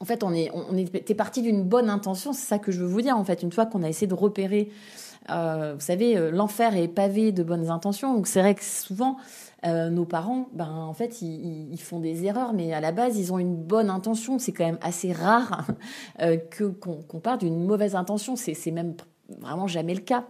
en 0.00 0.04
fait, 0.04 0.22
on, 0.22 0.32
était 0.32 1.14
parti 1.14 1.42
d'une 1.42 1.64
bonne 1.64 1.90
intention, 1.90 2.32
c'est 2.32 2.46
ça 2.46 2.58
que 2.58 2.70
je 2.70 2.80
veux 2.80 2.86
vous 2.86 3.02
dire. 3.02 3.16
En 3.16 3.24
fait, 3.24 3.42
une 3.42 3.50
fois 3.50 3.66
qu'on 3.66 3.82
a 3.82 3.88
essayé 3.88 4.06
de 4.06 4.14
repérer, 4.14 4.70
euh, 5.30 5.74
vous 5.74 5.80
savez, 5.80 6.16
euh, 6.16 6.30
l'enfer 6.30 6.76
est 6.76 6.86
pavé 6.86 7.32
de 7.32 7.42
bonnes 7.42 7.68
intentions. 7.68 8.14
Donc 8.14 8.28
c'est 8.28 8.40
vrai 8.40 8.54
que 8.54 8.62
souvent, 8.64 9.16
euh, 9.66 9.90
nos 9.90 10.04
parents, 10.04 10.48
ben 10.52 10.70
en 10.70 10.94
fait, 10.94 11.20
ils, 11.20 11.80
font 11.80 11.98
des 11.98 12.24
erreurs, 12.24 12.52
mais 12.52 12.72
à 12.72 12.80
la 12.80 12.92
base, 12.92 13.18
ils 13.18 13.32
ont 13.32 13.40
une 13.40 13.56
bonne 13.56 13.90
intention. 13.90 14.38
C'est 14.38 14.52
quand 14.52 14.64
même 14.64 14.78
assez 14.82 15.12
rare 15.12 15.66
que 16.50 16.64
qu'on 16.64 17.18
parte 17.18 17.40
d'une 17.40 17.64
mauvaise 17.64 17.96
intention. 17.96 18.36
C'est 18.36 18.70
même 18.70 18.94
vraiment 19.40 19.66
jamais 19.66 19.94
le 19.94 20.00
cas. 20.00 20.26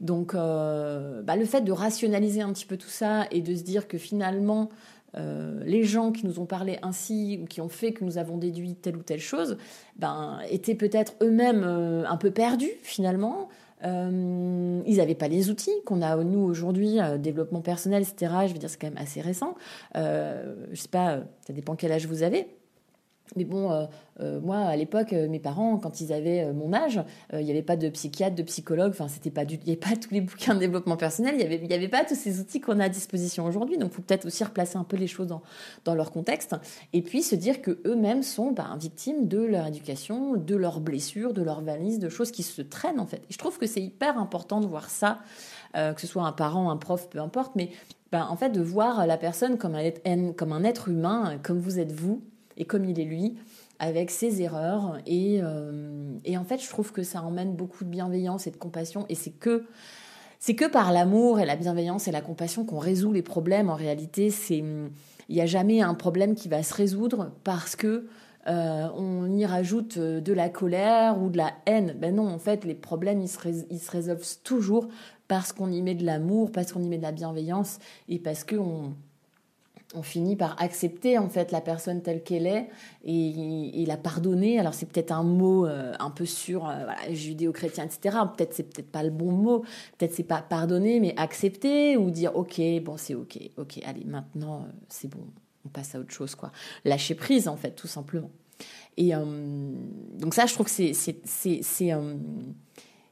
Donc, 0.00 0.34
bah, 0.34 1.36
le 1.36 1.44
fait 1.44 1.60
de 1.60 1.72
rationaliser 1.72 2.42
un 2.42 2.52
petit 2.52 2.66
peu 2.66 2.76
tout 2.76 2.88
ça 2.88 3.26
et 3.30 3.40
de 3.40 3.54
se 3.54 3.62
dire 3.62 3.86
que 3.86 3.98
finalement, 3.98 4.68
euh, 5.16 5.60
les 5.64 5.84
gens 5.84 6.12
qui 6.12 6.26
nous 6.26 6.40
ont 6.40 6.46
parlé 6.46 6.78
ainsi 6.82 7.40
ou 7.42 7.46
qui 7.46 7.60
ont 7.60 7.68
fait 7.68 7.92
que 7.92 8.04
nous 8.04 8.18
avons 8.18 8.38
déduit 8.38 8.74
telle 8.74 8.96
ou 8.96 9.02
telle 9.02 9.20
chose, 9.20 9.56
ben, 9.96 10.38
étaient 10.50 10.74
peut-être 10.74 11.14
eux-mêmes 11.22 11.64
euh, 11.64 12.04
un 12.08 12.16
peu 12.16 12.30
perdus 12.30 12.72
finalement. 12.82 13.48
Euh, 13.84 14.80
ils 14.86 14.96
n'avaient 14.98 15.16
pas 15.16 15.28
les 15.28 15.50
outils 15.50 15.72
qu'on 15.84 16.02
a 16.02 16.16
nous 16.16 16.40
aujourd'hui, 16.40 16.98
développement 17.18 17.62
personnel, 17.62 18.02
etc. 18.02 18.32
Je 18.46 18.52
veux 18.52 18.58
dire, 18.58 18.70
c'est 18.70 18.80
quand 18.80 18.86
même 18.86 19.02
assez 19.02 19.20
récent. 19.20 19.56
je 19.94 20.54
sais 20.74 20.88
pas, 20.88 21.20
ça 21.46 21.52
dépend 21.52 21.74
quel 21.74 21.90
âge 21.90 22.06
vous 22.06 22.22
avez. 22.22 22.46
Mais 23.36 23.44
bon, 23.44 23.70
euh, 23.72 23.86
euh, 24.20 24.40
moi, 24.40 24.58
à 24.58 24.76
l'époque, 24.76 25.12
euh, 25.12 25.28
mes 25.28 25.38
parents, 25.38 25.78
quand 25.78 26.00
ils 26.00 26.12
avaient 26.12 26.52
mon 26.52 26.72
âge, 26.72 27.02
il 27.32 27.44
n'y 27.44 27.50
avait 27.50 27.62
pas 27.62 27.76
de 27.76 27.88
psychiatre, 27.88 28.34
de 28.34 28.42
psychologue, 28.42 28.90
enfin, 28.90 29.08
c'était 29.08 29.30
pas 29.30 29.44
du, 29.44 29.54
il 29.56 29.64
n'y 29.64 29.70
avait 29.70 29.76
pas 29.76 29.96
tous 29.96 30.12
les 30.12 30.20
bouquins 30.20 30.54
de 30.54 30.60
développement 30.60 30.96
personnel, 30.96 31.34
il 31.34 31.38
n'y 31.38 31.44
avait, 31.44 31.64
y 31.64 31.74
avait 31.74 31.88
pas 31.88 32.04
tous 32.04 32.14
ces 32.14 32.40
outils 32.40 32.60
qu'on 32.60 32.80
a 32.80 32.84
à 32.84 32.88
disposition 32.88 33.46
aujourd'hui. 33.46 33.78
Donc, 33.78 33.92
faut 33.92 34.02
peut-être 34.02 34.26
aussi 34.26 34.44
replacer 34.44 34.76
un 34.76 34.84
peu 34.84 34.96
les 34.96 35.06
choses 35.06 35.28
dans, 35.28 35.42
dans 35.84 35.94
leur 35.94 36.10
contexte. 36.10 36.54
Et 36.92 37.02
puis, 37.02 37.22
se 37.22 37.34
dire 37.34 37.62
que 37.62 37.80
eux-mêmes 37.86 38.22
sont 38.22 38.52
ben, 38.52 38.76
victimes 38.78 39.28
de 39.28 39.38
leur 39.38 39.66
éducation, 39.66 40.36
de 40.36 40.56
leurs 40.56 40.80
blessures, 40.80 41.32
de 41.32 41.42
leurs 41.42 41.62
valises, 41.62 41.98
de 41.98 42.08
choses 42.08 42.30
qui 42.30 42.42
se 42.42 42.62
traînent, 42.62 43.00
en 43.00 43.06
fait. 43.06 43.22
Et 43.28 43.32
je 43.32 43.38
trouve 43.38 43.58
que 43.58 43.66
c'est 43.66 43.82
hyper 43.82 44.18
important 44.18 44.60
de 44.60 44.66
voir 44.66 44.90
ça, 44.90 45.20
que 45.74 46.00
ce 46.00 46.06
soit 46.06 46.24
un 46.24 46.32
parent, 46.32 46.70
un 46.70 46.76
prof, 46.76 47.08
peu 47.08 47.18
importe, 47.18 47.52
mais 47.56 47.70
ben, 48.10 48.26
en 48.28 48.36
fait, 48.36 48.50
de 48.50 48.60
voir 48.60 49.06
la 49.06 49.16
personne 49.16 49.56
comme 49.56 49.76
comme 50.36 50.52
un 50.52 50.64
être 50.64 50.88
humain, 50.88 51.38
comme 51.42 51.58
vous 51.58 51.78
êtes 51.78 51.92
vous, 51.92 52.22
et 52.56 52.64
comme 52.64 52.84
il 52.84 52.98
est 53.00 53.04
lui, 53.04 53.34
avec 53.78 54.10
ses 54.10 54.42
erreurs. 54.42 54.98
Et, 55.06 55.40
euh, 55.42 56.16
et, 56.24 56.38
en 56.38 56.44
fait, 56.44 56.62
je 56.62 56.68
trouve 56.68 56.92
que 56.92 57.02
ça 57.02 57.22
emmène 57.22 57.54
beaucoup 57.54 57.84
de 57.84 57.90
bienveillance 57.90 58.46
et 58.46 58.50
de 58.50 58.56
compassion. 58.56 59.06
Et 59.08 59.14
c'est 59.14 59.32
que, 59.32 59.64
c'est 60.38 60.54
que 60.54 60.66
par 60.66 60.92
l'amour 60.92 61.40
et 61.40 61.44
la 61.46 61.56
bienveillance 61.56 62.06
et 62.08 62.12
la 62.12 62.20
compassion 62.20 62.64
qu'on 62.64 62.78
résout 62.78 63.12
les 63.12 63.22
problèmes. 63.22 63.70
En 63.70 63.74
réalité, 63.74 64.30
c'est, 64.30 64.58
il 64.58 65.34
n'y 65.34 65.40
a 65.40 65.46
jamais 65.46 65.82
un 65.82 65.94
problème 65.94 66.34
qui 66.34 66.48
va 66.48 66.62
se 66.62 66.74
résoudre 66.74 67.32
parce 67.42 67.74
que 67.74 68.06
euh, 68.48 68.88
on 68.96 69.30
y 69.30 69.46
rajoute 69.46 69.98
de 69.98 70.32
la 70.32 70.48
colère 70.48 71.20
ou 71.20 71.28
de 71.28 71.38
la 71.38 71.52
haine. 71.66 71.96
Ben 71.98 72.14
non, 72.14 72.28
en 72.28 72.38
fait, 72.38 72.64
les 72.64 72.74
problèmes, 72.74 73.20
ils 73.20 73.28
se, 73.28 73.38
ils 73.70 73.78
se 73.78 73.90
résolvent 73.90 74.42
toujours 74.44 74.88
parce 75.28 75.52
qu'on 75.52 75.70
y 75.70 75.80
met 75.82 75.94
de 75.94 76.04
l'amour, 76.04 76.52
parce 76.52 76.72
qu'on 76.72 76.82
y 76.82 76.88
met 76.88 76.98
de 76.98 77.02
la 77.02 77.12
bienveillance 77.12 77.78
et 78.08 78.18
parce 78.18 78.44
qu'on 78.44 78.56
on 78.58 78.94
finit 80.00 80.36
par 80.36 80.56
accepter 80.62 81.18
en 81.18 81.28
fait 81.28 81.52
la 81.52 81.60
personne 81.60 82.00
telle 82.00 82.22
qu'elle 82.22 82.46
est 82.46 82.70
et, 83.04 83.84
la 83.86 83.98
pardonner. 83.98 84.58
Alors 84.58 84.72
c'est 84.72 84.86
peut-être 84.86 85.12
un 85.12 85.22
mot 85.22 85.66
euh, 85.66 85.92
un 85.98 86.10
peu 86.10 86.24
sur 86.24 86.66
euh, 86.66 86.86
judéo-chrétien, 87.10 87.84
etc. 87.84 88.16
Peut-être 88.34 88.54
c'est 88.54 88.62
peut-être 88.62 88.90
pas 88.90 89.02
le 89.02 89.10
bon 89.10 89.32
mot. 89.32 89.64
Peut-être 89.98 90.14
c'est 90.14 90.22
pas 90.22 90.40
pardonner, 90.40 91.00
mais 91.00 91.12
accepter 91.18 91.98
ou 91.98 92.10
dire 92.10 92.34
ok, 92.34 92.60
bon 92.82 92.96
c'est 92.96 93.14
ok, 93.14 93.38
ok, 93.58 93.80
allez 93.84 94.04
maintenant 94.04 94.62
euh, 94.62 94.72
c'est 94.88 95.08
bon, 95.08 95.26
on 95.66 95.68
passe 95.68 95.94
à 95.94 96.00
autre 96.00 96.12
chose 96.12 96.34
quoi. 96.34 96.52
Lâcher 96.86 97.14
prise 97.14 97.46
en 97.48 97.56
fait 97.56 97.72
tout 97.72 97.88
simplement. 97.88 98.30
Et 98.96 99.12
donc 99.12 100.34
ça 100.34 100.46
je 100.46 100.54
trouve 100.54 100.66
que 100.66 100.72
c'est 100.72 100.92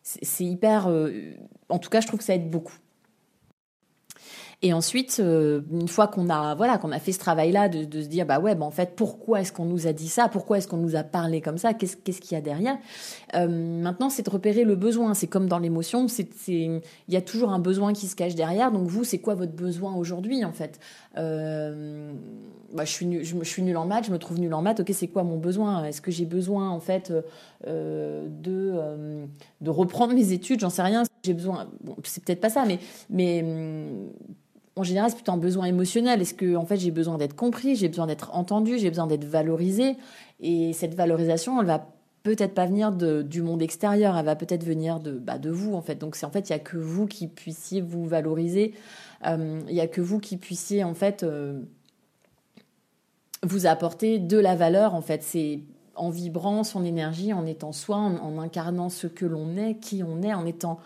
c'est 0.02 0.44
hyper. 0.44 0.86
en 1.68 1.78
tout 1.78 1.90
cas 1.90 2.00
je 2.00 2.06
trouve 2.06 2.20
que 2.20 2.24
ça 2.24 2.34
aide 2.34 2.50
beaucoup. 2.50 2.78
Et 4.62 4.74
ensuite, 4.74 5.20
euh, 5.20 5.62
une 5.72 5.88
fois 5.88 6.06
qu'on 6.06 6.28
a 6.28 6.54
voilà 6.54 6.76
qu'on 6.76 6.92
a 6.92 6.98
fait 6.98 7.12
ce 7.12 7.18
travail-là, 7.18 7.70
de, 7.70 7.84
de, 7.84 8.02
se 8.02 8.08
dire 8.08 8.26
bah 8.26 8.40
ouais, 8.40 8.54
bah 8.54 8.66
en 8.66 8.70
fait, 8.70 8.94
pourquoi 8.94 9.40
est-ce 9.40 9.52
qu'on 9.52 9.64
nous 9.64 9.86
a 9.86 9.94
dit 9.94 10.08
ça? 10.08 10.28
Pourquoi 10.28 10.58
est-ce 10.58 10.68
qu'on 10.68 10.76
nous 10.76 10.96
a 10.96 11.02
parlé 11.02 11.40
comme 11.40 11.56
ça? 11.56 11.72
Qu'est-ce 11.72 11.96
qu'il 11.96 12.32
y 12.32 12.34
a 12.34 12.42
derrière? 12.42 12.76
Euh, 13.34 13.48
Maintenant, 13.48 14.10
c'est 14.10 14.22
de 14.22 14.28
repérer 14.28 14.64
le 14.64 14.76
besoin. 14.76 15.14
C'est 15.14 15.28
comme 15.28 15.48
dans 15.48 15.58
l'émotion, 15.58 16.08
c'est 16.08 16.28
il 16.46 16.82
y 17.08 17.16
a 17.16 17.22
toujours 17.22 17.52
un 17.52 17.58
besoin 17.58 17.94
qui 17.94 18.06
se 18.06 18.14
cache 18.14 18.34
derrière. 18.34 18.70
Donc 18.70 18.86
vous, 18.86 19.02
c'est 19.02 19.18
quoi 19.18 19.34
votre 19.34 19.52
besoin 19.52 19.94
aujourd'hui 19.94 20.44
en 20.44 20.52
fait? 20.52 20.78
Euh, 21.16 22.12
bah, 22.74 22.84
je 22.84 22.90
suis 22.90 23.06
nul, 23.06 23.24
je, 23.24 23.42
suis 23.44 23.62
nul 23.62 23.78
en 23.78 23.86
maths, 23.86 24.04
je 24.06 24.12
me 24.12 24.18
trouve 24.18 24.40
nul 24.40 24.52
en 24.52 24.60
maths. 24.60 24.80
Ok, 24.80 24.90
c'est 24.92 25.08
quoi 25.08 25.22
mon 25.22 25.38
besoin? 25.38 25.84
Est-ce 25.86 26.02
que 26.02 26.10
j'ai 26.10 26.26
besoin 26.26 26.68
en 26.68 26.80
fait 26.80 27.10
de 27.66 29.24
de 29.62 29.70
reprendre 29.70 30.12
mes 30.12 30.32
études? 30.32 30.60
J'en 30.60 30.70
sais 30.70 30.82
rien. 30.82 31.04
J'ai 31.24 31.32
besoin. 31.32 31.70
C'est 32.04 32.22
peut-être 32.22 32.42
pas 32.42 32.50
ça, 32.50 32.66
mais 33.08 33.42
en 34.80 34.82
général, 34.82 35.10
c'est 35.10 35.16
plutôt 35.16 35.32
un 35.32 35.36
besoin 35.36 35.66
émotionnel. 35.66 36.22
Est-ce 36.22 36.32
que, 36.32 36.56
en 36.56 36.64
fait, 36.64 36.78
j'ai 36.78 36.90
besoin 36.90 37.18
d'être 37.18 37.36
compris, 37.36 37.76
j'ai 37.76 37.88
besoin 37.88 38.06
d'être 38.06 38.34
entendu, 38.34 38.78
j'ai 38.78 38.88
besoin 38.88 39.06
d'être 39.06 39.26
valorisé? 39.26 39.96
Et 40.40 40.72
cette 40.72 40.94
valorisation, 40.94 41.60
elle 41.60 41.66
va 41.66 41.86
peut-être 42.22 42.54
pas 42.54 42.64
venir 42.64 42.90
de, 42.90 43.20
du 43.20 43.42
monde 43.42 43.60
extérieur, 43.60 44.16
elle 44.16 44.24
va 44.24 44.36
peut-être 44.36 44.64
venir 44.64 44.98
de, 44.98 45.12
bah, 45.12 45.36
de 45.36 45.50
vous, 45.50 45.74
en 45.74 45.82
fait. 45.82 45.96
Donc, 45.96 46.16
c'est 46.16 46.24
en 46.24 46.30
fait, 46.30 46.48
il 46.48 46.52
y 46.52 46.56
a 46.56 46.58
que 46.58 46.78
vous 46.78 47.06
qui 47.06 47.28
puissiez 47.28 47.82
vous 47.82 48.06
valoriser. 48.06 48.72
Euh, 49.26 49.60
il 49.68 49.74
y 49.74 49.82
a 49.82 49.86
que 49.86 50.00
vous 50.00 50.18
qui 50.18 50.38
puissiez, 50.38 50.82
en 50.82 50.94
fait, 50.94 51.24
euh, 51.24 51.60
vous 53.42 53.66
apporter 53.66 54.18
de 54.18 54.38
la 54.38 54.56
valeur, 54.56 54.94
en 54.94 55.02
fait. 55.02 55.22
C'est 55.22 55.60
en 55.94 56.08
vibrant 56.08 56.64
son 56.64 56.86
énergie, 56.86 57.34
en 57.34 57.44
étant 57.44 57.72
soi, 57.72 57.98
en 57.98 58.38
incarnant 58.38 58.88
ce 58.88 59.08
que 59.08 59.26
l'on 59.26 59.58
est, 59.58 59.74
qui 59.74 60.02
on 60.02 60.22
est, 60.22 60.32
en 60.32 60.46
étant 60.46 60.78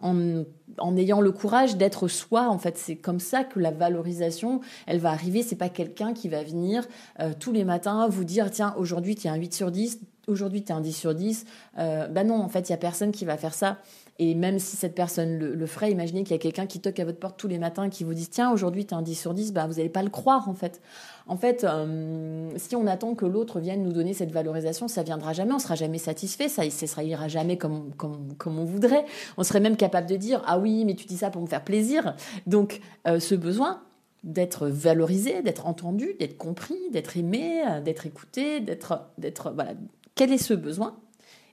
en, 0.00 0.96
ayant 0.96 1.20
le 1.20 1.32
courage 1.32 1.76
d'être 1.76 2.08
soi. 2.08 2.48
En 2.48 2.58
fait, 2.58 2.78
c'est 2.78 2.96
comme 2.96 3.20
ça 3.20 3.44
que 3.44 3.58
la 3.58 3.70
valorisation, 3.70 4.60
elle 4.86 4.98
va 4.98 5.10
arriver. 5.10 5.42
C'est 5.42 5.56
pas 5.56 5.68
quelqu'un 5.68 6.12
qui 6.12 6.28
va 6.28 6.42
venir 6.42 6.86
euh, 7.20 7.32
tous 7.38 7.52
les 7.52 7.64
matins 7.64 8.08
vous 8.08 8.24
dire 8.24 8.50
tiens 8.50 8.74
aujourd'hui 8.76 9.14
tu 9.16 9.26
es 9.26 9.30
un 9.30 9.36
8 9.36 9.54
sur 9.54 9.70
10, 9.70 10.00
aujourd'hui 10.26 10.62
tu 10.62 10.72
es 10.72 10.74
un 10.74 10.80
10 10.80 10.92
sur 10.92 11.14
10. 11.14 11.44
Euh, 11.78 12.06
bah 12.08 12.24
non, 12.24 12.36
en 12.36 12.48
fait, 12.48 12.68
il 12.68 12.72
y 12.72 12.74
a 12.74 12.78
personne 12.78 13.12
qui 13.12 13.24
va 13.24 13.36
faire 13.36 13.54
ça. 13.54 13.78
Et 14.20 14.34
même 14.34 14.58
si 14.58 14.76
cette 14.76 14.96
personne 14.96 15.38
le, 15.38 15.66
ferait, 15.66 15.92
imaginez 15.92 16.24
qu'il 16.24 16.32
y 16.32 16.34
a 16.34 16.38
quelqu'un 16.38 16.66
qui 16.66 16.80
toque 16.80 16.98
à 16.98 17.04
votre 17.04 17.18
porte 17.20 17.38
tous 17.38 17.46
les 17.46 17.58
matins 17.58 17.84
et 17.84 17.88
qui 17.88 18.02
vous 18.02 18.14
dit 18.14 18.26
tiens 18.26 18.50
aujourd'hui 18.50 18.84
tu 18.84 18.92
es 18.92 18.96
un 18.96 19.02
10 19.02 19.14
sur 19.14 19.32
10, 19.32 19.52
bah 19.52 19.68
vous 19.68 19.74
n'allez 19.74 19.88
pas 19.88 20.02
le 20.02 20.10
croire 20.10 20.48
en 20.48 20.54
fait. 20.54 20.80
En 21.28 21.36
fait, 21.36 21.62
euh, 21.62 22.50
si 22.56 22.74
on 22.74 22.88
attend 22.88 23.14
que 23.14 23.26
l'autre 23.26 23.60
vienne 23.60 23.84
nous 23.84 23.92
donner 23.92 24.14
cette 24.14 24.32
valorisation, 24.32 24.88
ça 24.88 25.04
viendra 25.04 25.34
jamais, 25.34 25.52
on 25.52 25.60
sera 25.60 25.76
jamais 25.76 25.98
satisfait, 25.98 26.48
ça 26.48 26.64
ne 26.64 27.04
ira 27.04 27.28
jamais 27.28 27.58
comme, 27.58 27.92
comme, 27.96 28.34
comme 28.38 28.58
on 28.58 28.64
voudrait. 28.64 29.04
On 29.36 29.44
serait 29.44 29.60
même 29.60 29.76
capable 29.76 30.08
de 30.08 30.16
dire 30.16 30.42
ah 30.46 30.58
oui 30.58 30.84
mais 30.84 30.94
tu 30.94 31.06
dis 31.06 31.16
ça 31.16 31.30
pour 31.30 31.40
me 31.40 31.46
faire 31.46 31.62
plaisir. 31.62 32.16
Donc 32.48 32.80
euh, 33.06 33.20
ce 33.20 33.36
besoin 33.36 33.82
d'être 34.24 34.66
valorisé, 34.66 35.42
d'être 35.42 35.68
entendu, 35.68 36.14
d'être 36.18 36.36
compris, 36.36 36.78
d'être 36.90 37.16
aimé, 37.16 37.62
euh, 37.68 37.80
d'être 37.80 38.04
écouté, 38.04 38.58
d'être 38.58 39.06
d'être 39.16 39.52
voilà. 39.52 39.74
Quel 40.16 40.32
est 40.32 40.38
ce 40.38 40.54
besoin? 40.54 40.96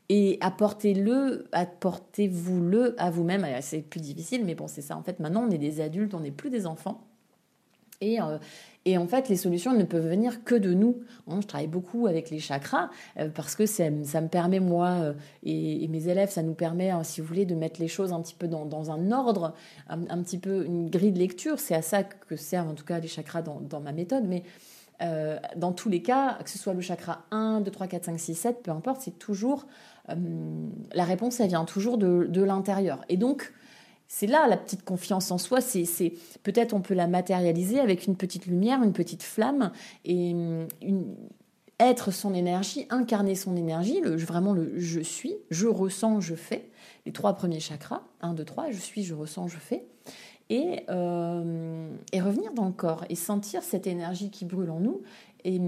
Et 0.09 0.37
apportez-le, 0.41 1.47
apportez-vous-le 1.51 2.95
à 2.99 3.09
vous-même. 3.09 3.45
C'est 3.61 3.81
plus 3.81 4.01
difficile, 4.01 4.45
mais 4.45 4.55
bon, 4.55 4.67
c'est 4.67 4.81
ça. 4.81 4.95
En 4.95 5.03
fait, 5.03 5.19
maintenant, 5.19 5.45
on 5.47 5.51
est 5.51 5.57
des 5.57 5.81
adultes, 5.81 6.13
on 6.13 6.19
n'est 6.19 6.31
plus 6.31 6.49
des 6.49 6.67
enfants. 6.67 7.01
Et, 8.01 8.21
euh, 8.21 8.37
et 8.85 8.97
en 8.97 9.07
fait, 9.07 9.29
les 9.29 9.35
solutions 9.35 9.73
ne 9.73 9.83
peuvent 9.83 10.07
venir 10.07 10.43
que 10.43 10.55
de 10.55 10.73
nous. 10.73 11.01
Hein, 11.27 11.39
je 11.41 11.47
travaille 11.47 11.67
beaucoup 11.67 12.07
avec 12.07 12.29
les 12.29 12.39
chakras 12.39 12.89
euh, 13.17 13.29
parce 13.29 13.55
que 13.55 13.65
ça, 13.65 13.89
me 13.89 14.27
permet, 14.27 14.59
moi 14.59 14.89
euh, 14.89 15.13
et, 15.43 15.87
mes 15.87 16.07
élèves, 16.07 16.29
ça 16.29 16.43
nous 16.43 16.53
permet, 16.53 16.89
hein, 16.89 17.03
si 17.03 17.21
vous 17.21 17.27
voulez, 17.27 17.45
de 17.45 17.55
mettre 17.55 17.79
les 17.79 17.87
choses 17.87 18.13
un 18.13 18.21
petit 18.21 18.35
peu 18.35 18.47
dans, 18.47 18.91
un 18.91 19.11
ordre, 19.11 19.53
un, 19.87 20.21
petit 20.21 20.37
peu 20.37 20.65
une 20.65 20.89
grille 20.89 21.13
de 21.13 21.19
lecture. 21.19 21.59
C'est 21.59 21.75
à 21.75 21.81
ça 21.81 22.03
que 22.03 22.35
servent 22.35 22.69
en 22.69 22.75
tout 22.75 22.85
cas 22.85 22.99
les 22.99 23.07
chakras 23.07 23.41
dans, 23.41 23.59
dans 23.61 23.79
ma 23.79 23.91
méthode. 23.91 24.25
Mais 24.27 24.43
dans 25.57 25.73
tous 25.73 25.89
les 25.89 26.01
cas, 26.01 26.37
que 26.41 26.49
ce 26.49 26.57
soit 26.57 26.73
le 26.73 26.79
chakra 26.79 27.25
1, 27.31 27.61
2, 27.61 27.69
3, 27.69 27.87
4, 27.87 28.05
5, 28.05 28.19
6, 28.19 28.35
7, 28.35 28.63
peu 28.63 28.71
importe, 28.71 29.01
c'est 29.01 29.19
toujours 29.19 29.65
euh, 29.65 29.94
la 30.07 31.03
réponse, 31.03 31.39
elle 31.39 31.49
vient 31.49 31.65
toujours 31.65 31.97
de, 31.97 32.43
l'intérieur. 32.43 33.03
Et 33.09 33.17
donc, 33.17 33.53
c'est 34.07 34.27
là 34.27 34.47
la 34.47 34.57
petite 34.57 34.83
confiance 34.83 35.31
en 35.31 35.37
soi. 35.37 35.61
C'est, 35.61 36.13
peut-être 36.43 36.73
on 36.73 36.81
peut 36.81 36.93
la 36.93 37.07
matérialiser 37.07 37.79
avec 37.79 38.05
une 38.05 38.15
petite 38.15 38.45
lumière, 38.45 38.83
une 38.83 38.93
petite 38.93 39.23
flamme 39.23 39.71
et 40.03 40.35
être 41.79 42.11
son 42.11 42.33
énergie, 42.33 42.85
incarner 42.89 43.35
son 43.35 43.55
énergie, 43.55 44.01
vraiment 44.01 44.53
le 44.53 44.79
je 44.79 45.01
suis, 45.01 45.35
je 45.49 45.67
ressens, 45.67 46.21
je 46.21 46.35
fais. 46.35 46.69
Les 47.05 47.11
trois 47.11 47.33
premiers 47.33 47.59
chakras, 47.59 48.01
1, 48.21 48.33
2, 48.33 48.45
3, 48.45 48.71
je 48.71 48.77
suis, 48.77 49.03
je 49.03 49.13
ressens, 49.13 49.47
je 49.47 49.57
fais. 49.57 49.85
Et, 50.49 50.83
euh, 50.89 51.89
et 52.13 52.21
revenir 52.21 52.53
dans 52.53 52.65
le 52.65 52.71
corps 52.71 53.03
et 53.09 53.15
sentir 53.15 53.63
cette 53.63 53.87
énergie 53.87 54.29
qui 54.29 54.45
brûle 54.45 54.69
en 54.69 54.79
nous. 54.79 55.01
Et, 55.43 55.59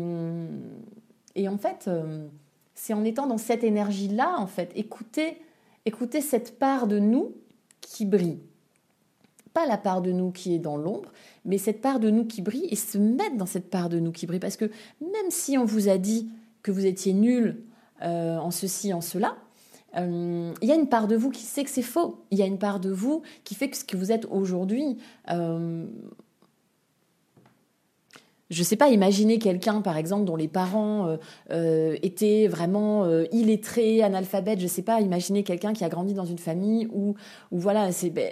et 1.36 1.48
en 1.48 1.58
fait, 1.58 1.86
euh, 1.88 2.27
c'est 2.77 2.93
en 2.93 3.03
étant 3.03 3.25
dans 3.25 3.39
cette 3.39 3.63
énergie-là, 3.63 4.36
en 4.38 4.48
fait, 4.48 4.72
écouter, 4.75 5.41
cette 6.22 6.60
part 6.60 6.88
de 6.88 7.00
nous 7.00 7.34
qui 7.81 8.05
brille. 8.05 8.39
Pas 9.53 9.65
la 9.65 9.77
part 9.77 10.03
de 10.03 10.12
nous 10.12 10.31
qui 10.31 10.53
est 10.53 10.60
dans 10.60 10.77
l'ombre, 10.77 11.12
mais 11.43 11.57
cette 11.57 11.81
part 11.81 12.00
de 12.00 12.12
nous 12.12 12.25
qui 12.25 12.43
brille 12.43 12.67
et 12.69 12.75
se 12.75 13.00
mettre 13.00 13.36
dans 13.36 13.48
cette 13.48 13.72
part 13.72 13.89
de 13.89 14.00
nous 14.00 14.12
qui 14.12 14.27
brille. 14.27 14.39
Parce 14.39 14.57
que 14.57 14.65
même 15.01 15.31
si 15.31 15.57
on 15.57 15.65
vous 15.65 15.89
a 15.89 15.98
dit 15.98 16.29
que 16.62 16.72
vous 16.72 16.86
étiez 16.86 17.13
nul 17.13 17.63
euh, 18.03 18.38
en 18.38 18.51
ceci, 18.51 18.93
en 18.93 19.01
cela, 19.01 19.38
euh, 19.96 20.53
il 20.62 20.67
y 20.67 20.72
a 20.72 20.75
une 20.75 20.89
part 20.89 21.07
de 21.07 21.15
vous 21.15 21.31
qui 21.31 21.43
sait 21.43 21.63
que 21.63 21.72
c'est 21.72 21.81
faux. 21.81 22.24
Il 22.29 22.38
y 22.38 22.43
a 22.43 22.46
une 22.46 22.60
part 22.60 22.79
de 22.79 22.91
vous 22.91 23.24
qui 23.43 23.55
fait 23.55 23.69
que 23.72 23.77
ce 23.77 23.86
que 23.86 23.98
vous 23.98 24.12
êtes 24.12 24.27
aujourd'hui, 24.29 24.98
euh, 25.31 25.88
je 28.50 28.63
sais 28.63 28.77
pas, 28.77 28.89
imaginer 28.89 29.39
quelqu'un, 29.39 29.82
par 29.82 29.98
exemple, 29.98 30.24
dont 30.24 30.36
les 30.36 30.48
parents 30.48 31.08
euh, 31.08 31.18
euh, 31.51 31.98
étaient 32.01 32.48
vraiment 32.48 33.04
euh, 33.04 33.25
illettrés, 33.32 34.01
analphabètes. 34.01 34.60
Je 34.60 34.68
sais 34.68 34.84
pas, 34.84 35.01
imaginer 35.01 35.44
quelqu'un 35.44 35.74
qui 35.74 35.84
a 35.84 35.89
grandi 35.89 36.13
dans 36.13 36.25
une 36.25 36.38
famille 36.38 36.88
où, 36.94 37.16
voilà, 37.51 37.89
ben, 38.13 38.32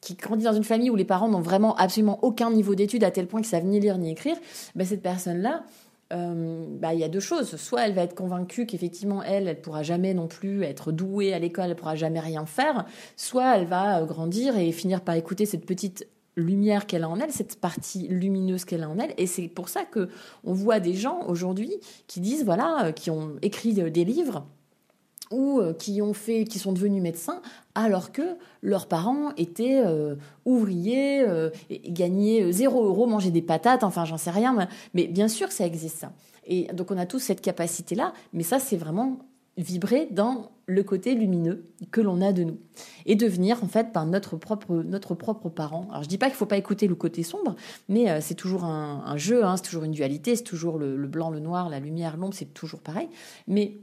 qui 0.00 0.14
grandit 0.14 0.44
dans 0.44 0.52
une 0.52 0.64
famille 0.64 0.90
où 0.90 0.96
les 0.96 1.04
parents 1.04 1.28
n'ont 1.28 1.40
vraiment 1.40 1.76
absolument 1.76 2.18
aucun 2.22 2.50
niveau 2.50 2.74
d'études 2.74 3.04
à 3.04 3.12
tel 3.12 3.28
point 3.28 3.40
qu'ils 3.40 3.50
savent 3.50 3.64
ni 3.64 3.78
lire 3.78 3.96
ni 3.98 4.10
écrire. 4.10 4.36
Ben, 4.74 4.84
cette 4.84 5.02
personne-là, 5.02 5.62
bah, 6.10 6.92
il 6.92 7.00
y 7.00 7.04
a 7.04 7.08
deux 7.08 7.20
choses. 7.20 7.56
Soit 7.56 7.86
elle 7.86 7.94
va 7.94 8.02
être 8.02 8.14
convaincue 8.14 8.66
qu'effectivement, 8.66 9.22
elle, 9.22 9.48
elle 9.48 9.62
pourra 9.62 9.82
jamais 9.82 10.12
non 10.12 10.26
plus 10.26 10.62
être 10.64 10.92
douée 10.92 11.32
à 11.32 11.38
l'école, 11.38 11.70
elle 11.70 11.76
pourra 11.76 11.94
jamais 11.94 12.20
rien 12.20 12.44
faire. 12.44 12.84
Soit 13.16 13.56
elle 13.56 13.66
va 13.66 14.02
grandir 14.02 14.58
et 14.58 14.72
finir 14.72 15.00
par 15.00 15.14
écouter 15.14 15.46
cette 15.46 15.64
petite 15.64 16.06
lumière 16.36 16.86
qu'elle 16.86 17.04
a 17.04 17.08
en 17.08 17.18
elle, 17.20 17.32
cette 17.32 17.60
partie 17.60 18.08
lumineuse 18.08 18.64
qu'elle 18.64 18.82
a 18.82 18.88
en 18.88 18.98
elle. 18.98 19.14
Et 19.18 19.26
c'est 19.26 19.48
pour 19.48 19.68
ça 19.68 19.84
que 19.84 20.08
on 20.44 20.52
voit 20.52 20.80
des 20.80 20.94
gens 20.94 21.26
aujourd'hui 21.26 21.72
qui 22.06 22.20
disent, 22.20 22.44
voilà, 22.44 22.86
euh, 22.86 22.92
qui 22.92 23.10
ont 23.10 23.36
écrit 23.42 23.74
des 23.74 24.04
livres 24.04 24.46
ou 25.30 25.60
euh, 25.60 25.72
qui 25.72 26.02
ont 26.02 26.12
fait, 26.12 26.44
qui 26.44 26.58
sont 26.58 26.72
devenus 26.72 27.02
médecins, 27.02 27.40
alors 27.74 28.12
que 28.12 28.36
leurs 28.60 28.86
parents 28.86 29.34
étaient 29.36 29.82
euh, 29.84 30.14
ouvriers, 30.44 31.24
gagnaient 31.88 32.52
zéro 32.52 32.84
euro, 32.84 33.06
mangeaient 33.06 33.30
des 33.30 33.42
patates, 33.42 33.82
enfin 33.82 34.04
j'en 34.04 34.18
sais 34.18 34.30
rien, 34.30 34.68
mais 34.94 35.06
bien 35.06 35.28
sûr 35.28 35.50
ça 35.50 35.64
existe 35.64 35.98
ça. 35.98 36.12
Et 36.46 36.64
donc 36.74 36.90
on 36.90 36.98
a 36.98 37.06
tous 37.06 37.20
cette 37.20 37.40
capacité-là, 37.40 38.12
mais 38.32 38.42
ça 38.42 38.58
c'est 38.58 38.76
vraiment 38.76 39.20
vibrer 39.56 40.08
dans 40.10 40.52
le 40.66 40.82
côté 40.82 41.14
lumineux 41.14 41.66
que 41.90 42.00
l'on 42.00 42.20
a 42.22 42.32
de 42.32 42.44
nous. 42.44 42.58
Et 43.04 43.16
devenir 43.16 43.62
en 43.62 43.68
fait 43.68 43.92
par 43.92 44.06
notre 44.06 44.36
propre 44.36 44.82
notre 44.82 45.14
propre 45.14 45.48
parent. 45.48 45.88
Alors 45.90 46.02
je 46.02 46.08
dis 46.08 46.18
pas 46.18 46.26
qu'il 46.26 46.36
faut 46.36 46.46
pas 46.46 46.56
écouter 46.56 46.86
le 46.86 46.94
côté 46.94 47.22
sombre, 47.22 47.56
mais 47.88 48.10
euh, 48.10 48.20
c'est 48.20 48.34
toujours 48.34 48.64
un, 48.64 49.16
jeu, 49.16 49.44
hein, 49.44 49.56
c'est 49.56 49.64
toujours 49.64 49.84
une 49.84 49.92
dualité, 49.92 50.36
c'est 50.36 50.44
toujours 50.44 50.78
le, 50.78 50.96
blanc, 51.06 51.30
le 51.30 51.40
noir, 51.40 51.68
la 51.68 51.80
lumière, 51.80 52.16
l'ombre, 52.16 52.34
c'est 52.34 52.54
toujours 52.54 52.80
pareil. 52.80 53.08
Mais 53.46 53.78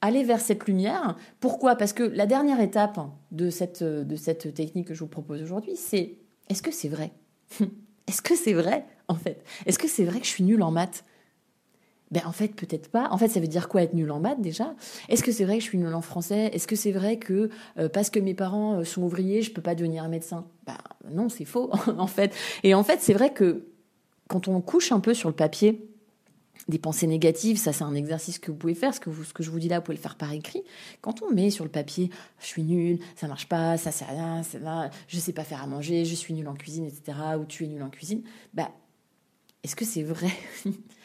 aller 0.00 0.24
vers 0.24 0.40
cette 0.40 0.66
lumière, 0.66 1.16
pourquoi? 1.38 1.76
Parce 1.76 1.92
que 1.92 2.02
la 2.02 2.26
dernière 2.26 2.60
étape 2.60 2.98
de 3.30 3.50
cette 3.50 3.84
de 3.84 4.16
cette 4.16 4.54
technique 4.54 4.88
que 4.88 4.94
je 4.94 5.00
vous 5.00 5.06
propose 5.06 5.42
aujourd'hui, 5.42 5.76
c'est 5.76 6.16
est-ce 6.48 6.62
que 6.62 6.72
c'est 6.72 6.88
vrai? 6.88 7.12
Est-ce 8.08 8.20
que 8.20 8.34
c'est 8.34 8.52
vrai 8.52 8.84
en 9.06 9.14
fait? 9.14 9.44
Est-ce 9.64 9.78
que 9.78 9.86
c'est 9.86 10.04
vrai 10.04 10.18
que 10.18 10.26
je 10.26 10.30
suis 10.30 10.42
nulle 10.42 10.62
en 10.62 10.72
maths? 10.72 11.04
Ben 12.12 12.22
en 12.26 12.32
fait 12.32 12.48
peut-être 12.48 12.88
pas. 12.90 13.08
En 13.10 13.18
fait, 13.18 13.28
ça 13.28 13.40
veut 13.40 13.48
dire 13.48 13.68
quoi 13.68 13.82
être 13.82 13.94
nul 13.94 14.10
en 14.10 14.20
maths 14.20 14.40
déjà? 14.40 14.74
Est-ce 15.08 15.22
que 15.22 15.32
c'est 15.32 15.44
vrai 15.44 15.54
que 15.54 15.64
je 15.64 15.68
suis 15.68 15.78
nul 15.78 15.92
en 15.92 16.02
français? 16.02 16.50
Est-ce 16.52 16.68
que 16.68 16.76
c'est 16.76 16.92
vrai 16.92 17.16
que 17.16 17.48
euh, 17.78 17.88
parce 17.88 18.10
que 18.10 18.20
mes 18.20 18.34
parents 18.34 18.80
euh, 18.80 18.84
sont 18.84 19.02
ouvriers, 19.02 19.40
je 19.42 19.50
peux 19.50 19.62
pas 19.62 19.74
devenir 19.74 20.06
médecin? 20.08 20.44
Ben 20.66 20.76
non, 21.10 21.30
c'est 21.30 21.46
faux 21.46 21.70
en 21.98 22.06
fait. 22.06 22.34
Et 22.62 22.74
en 22.74 22.84
fait, 22.84 23.00
c'est 23.00 23.14
vrai 23.14 23.32
que 23.32 23.64
quand 24.28 24.46
on 24.46 24.60
couche 24.60 24.92
un 24.92 25.00
peu 25.00 25.14
sur 25.14 25.30
le 25.30 25.34
papier 25.34 25.88
des 26.68 26.78
pensées 26.78 27.06
négatives, 27.06 27.56
ça 27.56 27.72
c'est 27.72 27.82
un 27.82 27.94
exercice 27.94 28.38
que 28.38 28.50
vous 28.50 28.56
pouvez 28.58 28.74
faire, 28.74 28.94
ce 28.94 29.00
que, 29.00 29.10
ce 29.10 29.32
que 29.32 29.42
je 29.42 29.50
vous 29.50 29.58
dis 29.58 29.68
là, 29.68 29.78
vous 29.78 29.84
pouvez 29.84 29.96
le 29.96 30.02
faire 30.02 30.16
par 30.16 30.32
écrit. 30.32 30.62
Quand 31.00 31.22
on 31.22 31.32
met 31.32 31.50
sur 31.50 31.64
le 31.64 31.70
papier, 31.70 32.10
je 32.40 32.46
suis 32.46 32.62
nul, 32.62 32.98
ça 33.16 33.26
marche 33.26 33.48
pas, 33.48 33.78
ça 33.78 33.90
c'est 33.90 34.04
rien, 34.04 34.42
ça 34.42 34.58
va, 34.58 34.90
je 35.08 35.18
sais 35.18 35.32
pas 35.32 35.44
faire 35.44 35.62
à 35.62 35.66
manger, 35.66 36.04
je 36.04 36.14
suis 36.14 36.34
nul 36.34 36.46
en 36.46 36.54
cuisine, 36.54 36.84
etc., 36.84 37.18
ou 37.40 37.46
tu 37.46 37.64
es 37.64 37.68
nul 37.68 37.82
en 37.82 37.90
cuisine, 37.90 38.22
bah, 38.54 38.70
est-ce 39.64 39.74
que 39.74 39.84
c'est 39.84 40.02
vrai? 40.02 40.30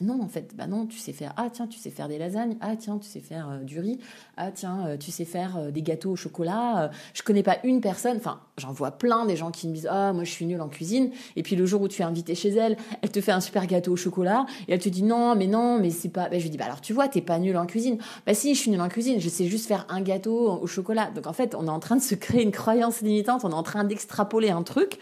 Bah 0.00 0.06
non, 0.06 0.22
en 0.22 0.28
fait, 0.28 0.54
bah 0.56 0.66
non, 0.66 0.86
tu 0.86 0.96
sais 0.96 1.12
faire, 1.12 1.34
ah 1.36 1.48
tiens, 1.52 1.66
tu 1.66 1.78
sais 1.78 1.90
faire 1.90 2.08
des 2.08 2.16
lasagnes, 2.16 2.56
ah 2.62 2.76
tiens, 2.76 2.98
tu 2.98 3.08
sais 3.08 3.20
faire 3.20 3.50
euh, 3.50 3.58
du 3.58 3.78
riz, 3.78 3.98
ah 4.38 4.50
tiens, 4.50 4.86
euh, 4.86 4.96
tu 4.96 5.10
sais 5.10 5.26
faire 5.26 5.58
euh, 5.58 5.70
des 5.70 5.82
gâteaux 5.82 6.12
au 6.12 6.16
chocolat. 6.16 6.90
je 7.12 7.22
connais 7.22 7.42
pas 7.42 7.58
une 7.64 7.82
personne, 7.82 8.16
enfin, 8.16 8.40
j'en 8.56 8.72
vois 8.72 8.92
plein 8.92 9.26
des 9.26 9.36
gens 9.36 9.50
qui 9.50 9.68
me 9.68 9.74
disent, 9.74 9.88
ah, 9.90 10.14
moi 10.14 10.24
je 10.24 10.30
suis 10.30 10.46
nulle 10.46 10.62
en 10.62 10.68
cuisine, 10.68 11.10
et 11.36 11.42
puis 11.42 11.56
le 11.56 11.66
jour 11.66 11.82
où 11.82 11.88
tu 11.88 12.00
es 12.00 12.04
invité 12.04 12.34
chez 12.34 12.50
elle, 12.50 12.78
elle 13.02 13.10
te 13.10 13.20
fait 13.20 13.32
un 13.32 13.40
super 13.40 13.66
gâteau 13.66 13.92
au 13.92 13.96
chocolat, 13.96 14.46
et 14.66 14.72
elle 14.72 14.80
te 14.80 14.88
dit, 14.88 15.02
non, 15.02 15.34
mais 15.36 15.46
non, 15.46 15.78
mais 15.78 15.90
c'est 15.90 16.08
pas, 16.08 16.30
bah, 16.30 16.38
je 16.38 16.44
lui 16.44 16.50
dis, 16.50 16.56
bah 16.56 16.66
alors 16.66 16.80
tu 16.80 16.94
vois, 16.94 17.08
t'es 17.08 17.20
pas 17.20 17.38
nulle 17.38 17.58
en 17.58 17.66
cuisine. 17.66 17.98
Bah 18.26 18.32
si, 18.32 18.54
je 18.54 18.60
suis 18.60 18.70
nulle 18.70 18.80
en 18.80 18.88
cuisine, 18.88 19.20
je 19.20 19.28
sais 19.28 19.44
juste 19.46 19.66
faire 19.66 19.84
un 19.90 20.00
gâteau 20.00 20.58
au 20.62 20.66
chocolat. 20.66 21.10
Donc 21.14 21.26
en 21.26 21.34
fait, 21.34 21.54
on 21.54 21.66
est 21.66 21.70
en 21.70 21.80
train 21.80 21.96
de 21.96 22.02
se 22.02 22.14
créer 22.14 22.42
une 22.42 22.52
croyance 22.52 23.02
limitante, 23.02 23.44
on 23.44 23.50
est 23.50 23.54
en 23.54 23.62
train 23.62 23.84
d'extrapoler 23.84 24.50
un 24.50 24.62
truc 24.62 24.98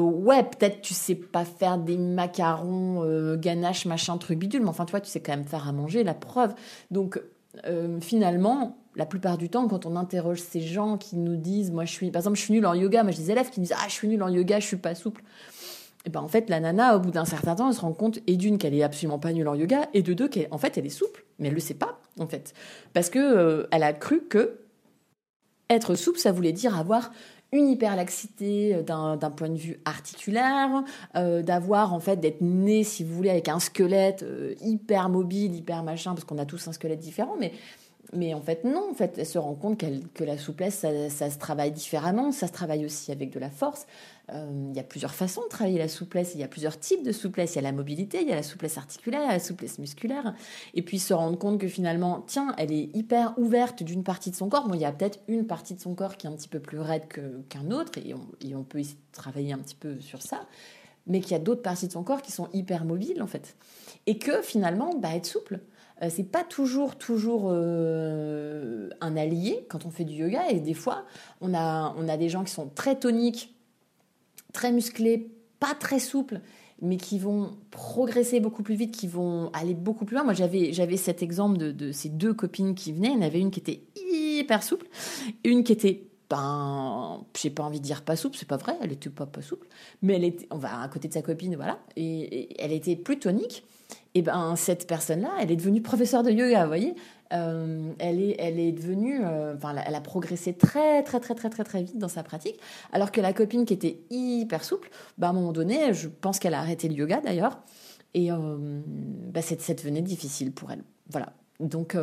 ouais, 0.00 0.42
peut-être 0.42 0.80
tu 0.80 0.94
sais 0.94 1.14
pas 1.14 1.44
faire 1.44 1.78
des 1.78 1.96
macarons, 1.96 3.04
euh, 3.04 3.36
ganache, 3.36 3.86
machin, 3.86 4.18
truc 4.18 4.38
bidule, 4.38 4.62
mais 4.62 4.68
enfin, 4.68 4.84
toi, 4.84 5.00
tu 5.00 5.08
sais 5.08 5.20
quand 5.20 5.32
même 5.32 5.44
faire 5.44 5.68
à 5.68 5.72
manger, 5.72 6.02
la 6.02 6.14
preuve. 6.14 6.54
Donc, 6.90 7.20
euh, 7.66 8.00
finalement, 8.00 8.76
la 8.96 9.06
plupart 9.06 9.38
du 9.38 9.48
temps, 9.48 9.68
quand 9.68 9.86
on 9.86 9.96
interroge 9.96 10.40
ces 10.40 10.60
gens 10.60 10.98
qui 10.98 11.16
nous 11.16 11.36
disent, 11.36 11.70
moi, 11.70 11.84
je 11.84 11.92
suis, 11.92 12.10
par 12.10 12.20
exemple, 12.20 12.36
je 12.36 12.42
suis 12.42 12.52
nulle 12.52 12.66
en 12.66 12.74
yoga, 12.74 13.02
moi, 13.02 13.12
j'ai 13.12 13.22
des 13.22 13.30
élèves 13.30 13.50
qui 13.50 13.60
me 13.60 13.66
disent, 13.66 13.76
ah, 13.78 13.84
je 13.88 13.92
suis 13.92 14.08
nulle 14.08 14.22
en 14.22 14.28
yoga, 14.28 14.58
je 14.58 14.66
suis 14.66 14.76
pas 14.76 14.94
souple. 14.94 15.22
Et 16.06 16.10
ben, 16.10 16.20
en 16.20 16.28
fait, 16.28 16.50
la 16.50 16.60
nana, 16.60 16.96
au 16.96 17.00
bout 17.00 17.10
d'un 17.10 17.24
certain 17.24 17.54
temps, 17.54 17.68
elle 17.68 17.74
se 17.74 17.80
rend 17.80 17.92
compte, 17.92 18.18
et 18.26 18.36
d'une, 18.36 18.58
qu'elle 18.58 18.74
est 18.74 18.82
absolument 18.82 19.18
pas 19.18 19.32
nulle 19.32 19.48
en 19.48 19.54
yoga, 19.54 19.88
et 19.94 20.02
de 20.02 20.12
deux, 20.12 20.28
qu'en 20.28 20.58
fait, 20.58 20.76
elle 20.76 20.86
est 20.86 20.90
souple, 20.90 21.24
mais 21.38 21.48
elle 21.48 21.54
le 21.54 21.60
sait 21.60 21.74
pas, 21.74 22.00
en 22.18 22.26
fait. 22.26 22.52
Parce 22.92 23.10
que, 23.10 23.18
euh, 23.18 23.66
elle 23.70 23.84
a 23.84 23.92
cru 23.92 24.22
que 24.28 24.58
être 25.70 25.94
souple, 25.94 26.18
ça 26.18 26.32
voulait 26.32 26.52
dire 26.52 26.78
avoir 26.78 27.10
une 27.54 27.68
hyperlaxité 27.68 28.74
euh, 28.74 28.82
d'un 28.82 29.30
point 29.30 29.48
de 29.48 29.56
vue 29.56 29.80
articulaire, 29.84 30.82
euh, 31.16 31.42
d'avoir 31.42 31.94
en 31.94 32.00
fait 32.00 32.16
d'être 32.16 32.40
né, 32.40 32.84
si 32.84 33.04
vous 33.04 33.14
voulez, 33.14 33.30
avec 33.30 33.48
un 33.48 33.60
squelette 33.60 34.22
euh, 34.22 34.54
hyper 34.60 35.08
mobile, 35.08 35.54
hyper 35.54 35.82
machin, 35.82 36.14
parce 36.14 36.24
qu'on 36.24 36.38
a 36.38 36.46
tous 36.46 36.66
un 36.68 36.72
squelette 36.72 37.00
différent, 37.00 37.36
mais 37.38 37.52
mais 38.12 38.34
en 38.34 38.40
fait, 38.40 38.64
non, 38.64 38.90
en 38.90 38.94
fait, 38.94 39.18
elle 39.18 39.26
se 39.26 39.38
rend 39.38 39.54
compte 39.54 39.82
que 40.14 40.24
la 40.24 40.38
souplesse, 40.38 40.84
ça, 41.08 41.30
se 41.30 41.38
travaille 41.38 41.72
différemment, 41.72 42.32
ça 42.32 42.46
se 42.46 42.52
travaille 42.52 42.84
aussi 42.84 43.10
avec 43.12 43.30
de 43.30 43.38
la 43.38 43.50
force, 43.50 43.86
euh, 44.32 44.68
il 44.70 44.76
y 44.76 44.80
a 44.80 44.82
plusieurs 44.82 45.14
façons 45.14 45.42
de 45.42 45.48
travailler 45.48 45.78
la 45.78 45.88
souplesse, 45.88 46.32
il 46.34 46.40
y 46.40 46.44
a 46.44 46.48
plusieurs 46.48 46.78
types 46.78 47.02
de 47.02 47.12
souplesse. 47.12 47.54
Il 47.54 47.56
y 47.56 47.58
a 47.58 47.62
la 47.62 47.72
mobilité, 47.72 48.22
il 48.22 48.28
y 48.28 48.32
a 48.32 48.36
la 48.36 48.42
souplesse 48.42 48.78
articulaire, 48.78 49.28
la 49.28 49.38
souplesse 49.38 49.78
musculaire. 49.78 50.34
Et 50.72 50.82
puis 50.82 50.98
se 50.98 51.12
rendre 51.12 51.38
compte 51.38 51.60
que 51.60 51.68
finalement, 51.68 52.24
tiens, 52.26 52.54
elle 52.56 52.72
est 52.72 52.90
hyper 52.94 53.38
ouverte 53.38 53.82
d'une 53.82 54.02
partie 54.02 54.30
de 54.30 54.36
son 54.36 54.48
corps. 54.48 54.68
Bon, 54.68 54.74
il 54.74 54.80
y 54.80 54.86
a 54.86 54.92
peut-être 54.92 55.20
une 55.28 55.46
partie 55.46 55.74
de 55.74 55.80
son 55.80 55.94
corps 55.94 56.16
qui 56.16 56.26
est 56.26 56.30
un 56.30 56.34
petit 56.34 56.48
peu 56.48 56.60
plus 56.60 56.80
raide 56.80 57.06
qu'un 57.48 57.70
autre, 57.70 57.98
et 57.98 58.14
on, 58.54 58.64
peut 58.64 58.78
essayer 58.78 58.98
travailler 59.12 59.52
un 59.52 59.58
petit 59.58 59.76
peu 59.76 60.00
sur 60.00 60.22
ça. 60.22 60.46
Mais 61.06 61.20
qu'il 61.20 61.32
y 61.32 61.34
a 61.34 61.38
d'autres 61.38 61.60
parties 61.60 61.86
de 61.86 61.92
son 61.92 62.02
corps 62.02 62.22
qui 62.22 62.32
sont 62.32 62.48
hyper 62.54 62.86
mobiles, 62.86 63.22
en 63.22 63.26
fait. 63.26 63.56
Et 64.06 64.16
que 64.16 64.40
finalement, 64.40 64.94
bah, 64.94 65.14
être 65.14 65.26
souple, 65.26 65.60
c'est 66.10 66.24
pas 66.24 66.44
toujours 66.44 66.96
toujours 66.96 67.50
euh, 67.50 68.88
un 69.00 69.16
allié 69.16 69.66
quand 69.68 69.86
on 69.86 69.90
fait 69.90 70.04
du 70.04 70.14
yoga 70.14 70.48
et 70.50 70.60
des 70.60 70.74
fois 70.74 71.04
on 71.40 71.54
a 71.54 71.94
on 71.96 72.08
a 72.08 72.16
des 72.16 72.28
gens 72.28 72.44
qui 72.44 72.52
sont 72.52 72.68
très 72.68 72.98
toniques 72.98 73.54
très 74.54 74.72
musclés, 74.72 75.30
pas 75.60 75.74
très 75.74 75.98
souples, 75.98 76.40
mais 76.80 76.96
qui 76.96 77.18
vont 77.18 77.50
progresser 77.70 78.40
beaucoup 78.40 78.62
plus 78.62 78.76
vite, 78.76 78.96
qui 78.96 79.06
vont 79.06 79.50
aller 79.52 79.74
beaucoup 79.74 80.06
plus 80.06 80.14
loin. 80.14 80.24
Moi, 80.24 80.32
j'avais, 80.32 80.72
j'avais 80.72 80.96
cet 80.96 81.22
exemple 81.22 81.58
de, 81.58 81.92
ces 81.92 82.08
deux 82.08 82.32
copines 82.32 82.74
qui 82.74 82.92
venaient. 82.92 83.08
Il 83.08 83.14
y 83.14 83.18
en 83.18 83.22
avait 83.22 83.40
une 83.40 83.50
qui 83.50 83.60
était 83.60 83.82
hyper 83.96 84.62
souple, 84.62 84.86
une 85.44 85.62
qui 85.62 85.72
était 85.72 86.06
ben, 86.30 87.22
j'ai 87.36 87.50
pas 87.50 87.62
envie 87.62 87.80
de 87.80 87.84
dire 87.84 88.02
pas 88.02 88.16
souple, 88.16 88.38
c'est 88.38 88.48
pas 88.48 88.56
vrai, 88.56 88.74
elle 88.80 88.92
était 88.92 89.10
pas 89.10 89.26
pas 89.26 89.42
souple, 89.42 89.66
mais 90.00 90.14
elle 90.14 90.24
était, 90.24 90.46
on 90.50 90.56
va 90.56 90.80
à 90.80 90.88
côté 90.88 91.06
de 91.06 91.12
sa 91.12 91.20
copine, 91.20 91.54
voilà, 91.54 91.78
et 91.96 92.60
elle 92.62 92.72
était 92.72 92.96
plus 92.96 93.18
tonique 93.18 93.62
et 94.14 94.22
ben 94.22 94.54
cette 94.56 94.86
personne-là, 94.86 95.30
elle 95.40 95.50
est 95.50 95.56
devenue 95.56 95.82
professeure 95.82 96.22
de 96.22 96.30
yoga, 96.30 96.62
vous 96.62 96.68
voyez. 96.68 96.94
Euh, 97.32 97.92
elle, 97.98 98.20
est, 98.20 98.36
elle 98.38 98.60
est 98.60 98.70
devenue, 98.70 99.20
euh, 99.24 99.56
enfin, 99.56 99.74
elle 99.84 99.94
a 99.94 100.00
progressé 100.00 100.52
très, 100.52 101.02
très, 101.02 101.18
très, 101.18 101.34
très, 101.34 101.50
très, 101.50 101.64
très 101.64 101.82
vite 101.82 101.98
dans 101.98 102.08
sa 102.08 102.22
pratique, 102.22 102.60
alors 102.92 103.10
que 103.10 103.20
la 103.20 103.32
copine 103.32 103.64
qui 103.64 103.74
était 103.74 104.00
hyper 104.10 104.62
souple, 104.62 104.88
ben, 105.18 105.28
à 105.28 105.30
un 105.30 105.32
moment 105.32 105.52
donné, 105.52 105.92
je 105.94 106.08
pense 106.08 106.38
qu'elle 106.38 106.54
a 106.54 106.60
arrêté 106.60 106.88
le 106.88 106.94
yoga 106.94 107.20
d'ailleurs, 107.20 107.60
et 108.12 108.30
euh, 108.30 108.36
ben, 108.86 109.42
ça 109.42 109.74
devenait 109.74 110.02
difficile 110.02 110.52
pour 110.52 110.70
elle. 110.70 110.84
Voilà. 111.10 111.32
Donc, 111.60 111.96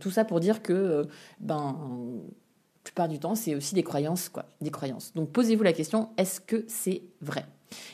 tout 0.00 0.10
ça 0.10 0.24
pour 0.24 0.40
dire 0.40 0.60
que, 0.62 1.06
ben, 1.40 1.76
la 1.80 2.82
plupart 2.82 3.08
du 3.08 3.18
temps, 3.18 3.34
c'est 3.34 3.54
aussi 3.54 3.74
des 3.74 3.82
croyances, 3.82 4.28
quoi, 4.28 4.46
des 4.60 4.70
croyances. 4.70 5.12
Donc, 5.14 5.30
posez-vous 5.30 5.62
la 5.62 5.72
question, 5.72 6.10
est-ce 6.16 6.40
que 6.40 6.64
c'est 6.68 7.02
vrai? 7.20 7.44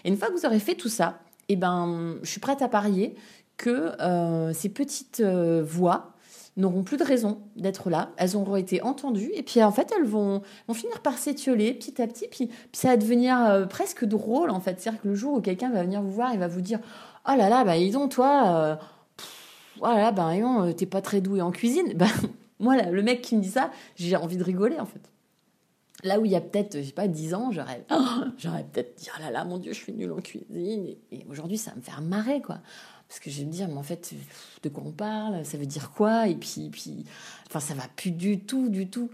Et 0.05 0.09
une 0.09 0.17
fois 0.17 0.29
que 0.29 0.33
vous 0.33 0.47
aurez 0.47 0.61
fait 0.61 0.75
tout 0.75 0.89
ça, 0.89 1.21
eh 1.49 1.57
ben, 1.57 2.17
je 2.23 2.31
suis 2.31 2.41
prête 2.41 2.63
à 2.63 2.69
parier 2.69 3.15
que 3.57 4.01
euh, 4.01 4.53
ces 4.53 4.69
petites 4.69 5.21
euh, 5.21 5.63
voix 5.65 6.13
n'auront 6.57 6.83
plus 6.85 6.97
de 6.97 7.05
raison 7.05 7.41
d'être 7.57 7.91
là. 7.91 8.11
Elles 8.17 8.37
auront 8.37 8.57
été 8.57 8.81
entendues 8.83 9.31
et 9.35 9.43
puis 9.43 9.63
en 9.63 9.73
fait 9.73 9.93
elles 9.97 10.07
vont, 10.07 10.43
finir 10.73 11.01
par 11.01 11.19
s'étioler 11.19 11.75
petit 11.75 12.01
à 12.01 12.07
petit. 12.07 12.29
Puis, 12.29 12.51
ça 12.73 12.89
va 12.89 12.97
devenir 12.97 13.41
euh, 13.41 13.67
presque 13.67 14.05
drôle 14.05 14.51
en 14.51 14.61
fait. 14.61 14.81
C'est-à-dire 14.81 15.01
que 15.03 15.09
le 15.09 15.15
jour 15.15 15.35
où 15.35 15.41
quelqu'un 15.41 15.71
va 15.71 15.83
venir 15.83 16.03
vous 16.03 16.13
voir, 16.13 16.33
il 16.33 16.39
va 16.39 16.49
vous 16.49 16.61
dire 16.61 16.81
Oh 17.29 17.33
là 17.37 17.49
là, 17.49 17.65
bah 17.65 17.77
dis 17.77 17.91
donc, 17.91 18.11
toi, 18.11 18.79
voilà, 19.79 20.13
ben 20.13 20.73
t'es 20.77 20.87
pas 20.87 21.01
très 21.01 21.21
doué 21.21 21.41
en 21.41 21.51
cuisine. 21.51 21.95
Ben, 21.95 22.07
moi, 22.61 22.77
là, 22.77 22.91
le 22.91 23.03
mec 23.03 23.23
qui 23.23 23.37
me 23.37 23.41
dit 23.41 23.51
ça, 23.51 23.71
j'ai 23.97 24.15
envie 24.15 24.37
de 24.37 24.45
rigoler 24.45 24.79
en 24.79 24.87
fait. 24.87 25.01
Là 26.05 26.21
où 26.21 26.27
il 26.27 26.33
y 26.33 26.37
a 26.37 26.41
peut-être, 26.43 26.79
je 26.79 26.83
sais 26.83 26.93
pas, 26.93 27.09
10 27.09 27.35
ans, 27.35 27.51
j'aurais, 27.51 27.85
j'aurais 28.37 28.65
peut-être 28.65 28.99
dit, 28.99 29.09
oh 29.17 29.23
là 29.23 29.31
là, 29.31 29.45
mon 29.45 29.59
Dieu, 29.59 29.73
je 29.73 29.79
suis 29.79 29.93
nulle 29.93 30.13
en 30.13 30.21
cuisine. 30.21 30.47
Et, 30.51 30.99
et 31.11 31.27
aujourd'hui, 31.31 31.57
ça 31.57 31.71
va 31.71 31.77
me 31.79 31.83
faire 31.83 32.03
marrer, 32.03 32.43
quoi. 32.43 32.59
Parce 33.09 33.21
que 33.21 33.31
je 33.31 33.41
vais 33.41 33.47
me 33.47 33.53
dire, 33.53 33.69
mais 33.69 33.77
en 33.77 33.83
fait, 33.83 34.13
de 34.63 34.69
quoi 34.69 34.83
on 34.87 34.93
parle? 34.93 35.45
Ça 35.45 35.57
veut 35.57 35.67
dire 35.67 35.91
quoi? 35.91 36.29
Et 36.29 36.35
puis, 36.35 36.69
puis, 36.71 37.05
enfin, 37.47 37.61
ça 37.61 37.75
va 37.75 37.85
plus 37.97 38.11
du 38.11 38.41
tout, 38.41 38.69
du 38.69 38.89
tout, 38.89 39.11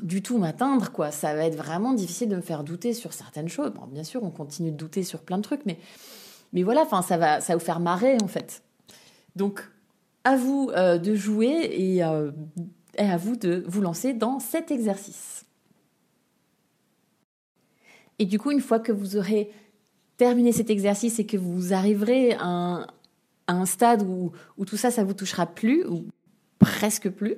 du 0.00 0.22
tout 0.22 0.38
m'atteindre, 0.38 0.90
quoi. 0.90 1.10
Ça 1.10 1.34
va 1.34 1.44
être 1.44 1.56
vraiment 1.56 1.92
difficile 1.92 2.28
de 2.28 2.36
me 2.36 2.40
faire 2.40 2.64
douter 2.64 2.94
sur 2.94 3.12
certaines 3.12 3.48
choses. 3.48 3.72
Bon, 3.72 3.86
bien 3.86 4.04
sûr, 4.04 4.22
on 4.22 4.30
continue 4.30 4.70
de 4.70 4.76
douter 4.76 5.02
sur 5.02 5.20
plein 5.20 5.38
de 5.38 5.42
trucs, 5.42 5.66
mais, 5.66 5.78
mais 6.52 6.62
voilà, 6.62 6.82
enfin, 6.82 7.02
ça 7.02 7.16
va, 7.16 7.40
ça 7.40 7.52
va 7.52 7.58
vous 7.58 7.64
faire 7.64 7.80
marrer, 7.80 8.16
en 8.22 8.28
fait. 8.28 8.62
Donc, 9.36 9.68
à 10.24 10.36
vous 10.36 10.70
euh, 10.74 10.98
de 10.98 11.14
jouer 11.14 11.68
et, 11.72 12.04
euh, 12.04 12.30
et 12.96 13.04
à 13.04 13.16
vous 13.16 13.36
de 13.36 13.64
vous 13.66 13.80
lancer 13.80 14.14
dans 14.14 14.38
cet 14.38 14.70
exercice. 14.70 15.44
Et 18.18 18.24
du 18.24 18.38
coup, 18.38 18.50
une 18.50 18.60
fois 18.60 18.78
que 18.78 18.92
vous 18.92 19.16
aurez 19.16 19.50
terminé 20.16 20.52
cet 20.52 20.70
exercice 20.70 21.18
et 21.18 21.26
que 21.26 21.36
vous 21.36 21.72
arriverez 21.72 22.34
à 22.34 22.46
un, 22.46 22.86
à 23.46 23.54
un 23.54 23.66
stade 23.66 24.02
où, 24.02 24.32
où 24.58 24.64
tout 24.64 24.76
ça, 24.76 24.90
ça 24.90 25.04
vous 25.04 25.14
touchera 25.14 25.46
plus, 25.46 25.84
ou 25.86 26.06
presque 26.58 27.10
plus, 27.10 27.36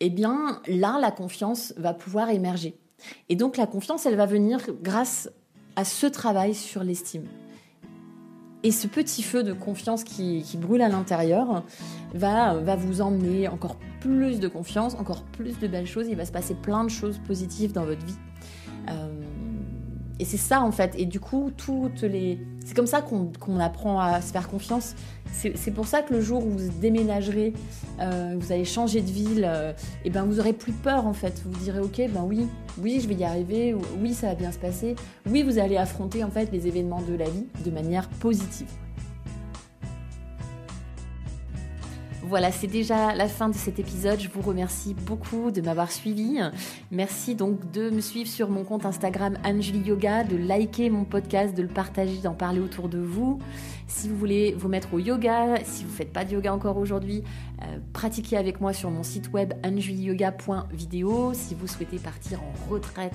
eh 0.00 0.10
bien 0.10 0.60
là, 0.66 0.98
la 1.00 1.10
confiance 1.10 1.72
va 1.76 1.94
pouvoir 1.94 2.30
émerger. 2.30 2.76
Et 3.28 3.36
donc 3.36 3.56
la 3.56 3.66
confiance, 3.66 4.06
elle 4.06 4.16
va 4.16 4.26
venir 4.26 4.60
grâce 4.82 5.30
à 5.76 5.84
ce 5.84 6.06
travail 6.06 6.54
sur 6.54 6.82
l'estime. 6.82 7.26
Et 8.62 8.72
ce 8.72 8.88
petit 8.88 9.22
feu 9.22 9.42
de 9.44 9.52
confiance 9.52 10.02
qui, 10.02 10.42
qui 10.42 10.56
brûle 10.56 10.82
à 10.82 10.88
l'intérieur 10.88 11.62
va, 12.14 12.54
va 12.54 12.74
vous 12.74 13.00
emmener 13.00 13.46
encore 13.46 13.76
plus 14.00 14.40
de 14.40 14.48
confiance, 14.48 14.94
encore 14.94 15.22
plus 15.22 15.58
de 15.58 15.68
belles 15.68 15.86
choses. 15.86 16.08
Il 16.08 16.16
va 16.16 16.24
se 16.24 16.32
passer 16.32 16.54
plein 16.54 16.82
de 16.82 16.88
choses 16.88 17.20
positives 17.26 17.72
dans 17.72 17.84
votre 17.84 18.04
vie. 18.04 18.16
Euh, 18.88 19.25
et 20.18 20.24
c'est 20.24 20.36
ça 20.36 20.62
en 20.62 20.72
fait. 20.72 20.94
Et 20.96 21.06
du 21.06 21.20
coup, 21.20 21.50
toutes 21.56 22.02
les. 22.02 22.38
C'est 22.64 22.74
comme 22.74 22.86
ça 22.86 23.02
qu'on 23.02 23.60
apprend 23.60 24.00
à 24.00 24.20
se 24.20 24.32
faire 24.32 24.48
confiance. 24.48 24.94
C'est 25.32 25.70
pour 25.72 25.86
ça 25.86 26.02
que 26.02 26.14
le 26.14 26.20
jour 26.20 26.46
où 26.46 26.50
vous 26.50 26.68
déménagerez, 26.80 27.52
euh, 28.00 28.36
vous 28.38 28.52
allez 28.52 28.64
changer 28.64 29.02
de 29.02 29.10
ville, 29.10 29.40
et 29.40 29.46
euh, 29.46 29.72
eh 30.04 30.10
ben 30.10 30.24
vous 30.24 30.40
aurez 30.40 30.54
plus 30.54 30.72
peur 30.72 31.06
en 31.06 31.12
fait. 31.12 31.42
Vous 31.44 31.52
vous 31.52 31.58
direz 31.58 31.80
ok, 31.80 32.00
ben 32.10 32.24
oui, 32.26 32.46
oui, 32.78 33.00
je 33.02 33.08
vais 33.08 33.14
y 33.14 33.24
arriver. 33.24 33.76
Oui, 34.00 34.14
ça 34.14 34.28
va 34.28 34.34
bien 34.34 34.50
se 34.50 34.58
passer. 34.58 34.96
Oui, 35.28 35.42
vous 35.42 35.58
allez 35.58 35.76
affronter 35.76 36.24
en 36.24 36.30
fait 36.30 36.50
les 36.52 36.66
événements 36.66 37.02
de 37.02 37.14
la 37.14 37.28
vie 37.28 37.46
de 37.64 37.70
manière 37.70 38.08
positive. 38.08 38.70
Voilà, 42.28 42.50
c'est 42.50 42.66
déjà 42.66 43.14
la 43.14 43.28
fin 43.28 43.48
de 43.48 43.54
cet 43.54 43.78
épisode. 43.78 44.18
Je 44.18 44.28
vous 44.28 44.42
remercie 44.42 44.94
beaucoup 44.94 45.52
de 45.52 45.60
m'avoir 45.60 45.92
suivi. 45.92 46.40
Merci 46.90 47.36
donc 47.36 47.70
de 47.70 47.88
me 47.88 48.00
suivre 48.00 48.28
sur 48.28 48.50
mon 48.50 48.64
compte 48.64 48.84
Instagram 48.84 49.38
Anjuli 49.44 49.78
Yoga, 49.78 50.24
de 50.24 50.36
liker 50.36 50.90
mon 50.90 51.04
podcast, 51.04 51.56
de 51.56 51.62
le 51.62 51.68
partager, 51.68 52.16
d'en 52.16 52.34
parler 52.34 52.58
autour 52.58 52.88
de 52.88 52.98
vous. 52.98 53.38
Si 53.86 54.08
vous 54.08 54.16
voulez 54.16 54.56
vous 54.58 54.66
mettre 54.66 54.92
au 54.92 54.98
yoga, 54.98 55.58
si 55.62 55.84
vous 55.84 55.90
ne 55.90 55.94
faites 55.94 56.12
pas 56.12 56.24
de 56.24 56.32
yoga 56.32 56.52
encore 56.52 56.78
aujourd'hui, 56.78 57.22
euh, 57.62 57.78
pratiquez 57.92 58.36
avec 58.36 58.60
moi 58.60 58.72
sur 58.72 58.90
mon 58.90 59.04
site 59.04 59.32
web 59.32 59.54
anjuliyoga.video. 59.64 61.32
Si 61.32 61.54
vous 61.54 61.68
souhaitez 61.68 61.98
partir 61.98 62.40
en 62.42 62.72
retraite, 62.72 63.14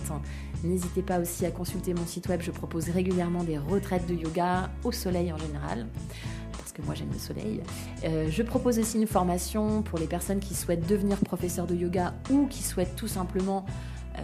n'hésitez 0.64 1.02
pas 1.02 1.20
aussi 1.20 1.46
à 1.46 1.52
consulter 1.52 1.94
mon 1.94 2.06
site 2.06 2.30
web. 2.30 2.40
Je 2.42 2.52
propose 2.52 2.88
régulièrement 2.90 3.44
des 3.44 3.58
retraites 3.58 4.08
de 4.08 4.14
yoga 4.14 4.70
au 4.86 4.94
soleil 4.94 5.34
en 5.34 5.38
général 5.38 5.88
moi 6.86 6.96
j'aime 6.96 7.12
le 7.12 7.20
soleil. 7.20 7.62
Euh, 8.04 8.28
je 8.30 8.44
propose 8.44 8.80
aussi 8.80 8.98
une 8.98 9.08
formation 9.08 9.82
pour 9.82 10.00
les 10.00 10.08
personnes 10.08 10.40
qui 10.40 10.54
souhaitent 10.54 10.88
devenir 10.88 11.18
professeur 11.18 11.68
de 11.68 11.76
yoga 11.76 12.14
ou 12.30 12.48
qui 12.48 12.64
souhaitent 12.64 12.96
tout 12.96 13.08
simplement 13.08 13.66
euh, 14.18 14.22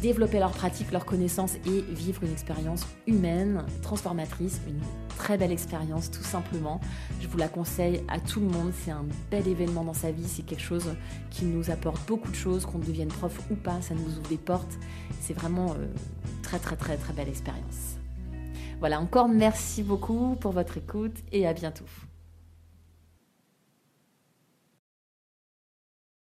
développer 0.00 0.38
leur 0.38 0.50
pratique, 0.50 0.92
leurs 0.92 1.04
connaissances 1.04 1.54
et 1.66 1.80
vivre 1.88 2.22
une 2.22 2.32
expérience 2.32 2.86
humaine, 3.06 3.64
transformatrice, 3.82 4.60
une 4.68 4.80
très 5.16 5.38
belle 5.38 5.52
expérience 5.52 6.10
tout 6.10 6.22
simplement. 6.22 6.80
Je 7.20 7.28
vous 7.28 7.38
la 7.38 7.48
conseille 7.48 8.02
à 8.08 8.20
tout 8.20 8.40
le 8.40 8.46
monde, 8.46 8.72
c'est 8.84 8.90
un 8.90 9.04
bel 9.30 9.48
événement 9.48 9.84
dans 9.84 9.94
sa 9.94 10.10
vie, 10.10 10.28
c'est 10.28 10.42
quelque 10.42 10.62
chose 10.62 10.94
qui 11.30 11.44
nous 11.44 11.70
apporte 11.70 12.06
beaucoup 12.06 12.30
de 12.30 12.36
choses, 12.36 12.66
qu'on 12.66 12.78
devienne 12.78 13.08
prof 13.08 13.38
ou 13.50 13.54
pas, 13.54 13.80
ça 13.80 13.94
nous 13.94 14.18
ouvre 14.18 14.28
des 14.28 14.36
portes. 14.36 14.78
C'est 15.20 15.34
vraiment 15.34 15.72
euh, 15.72 15.86
très 16.42 16.58
très 16.58 16.76
très 16.76 16.96
très 16.96 17.12
belle 17.12 17.28
expérience. 17.28 17.95
Voilà, 18.86 19.00
encore 19.00 19.26
merci 19.26 19.82
beaucoup 19.82 20.36
pour 20.36 20.52
votre 20.52 20.76
écoute 20.76 21.16
et 21.32 21.44
à 21.44 21.52
bientôt. 21.52 21.86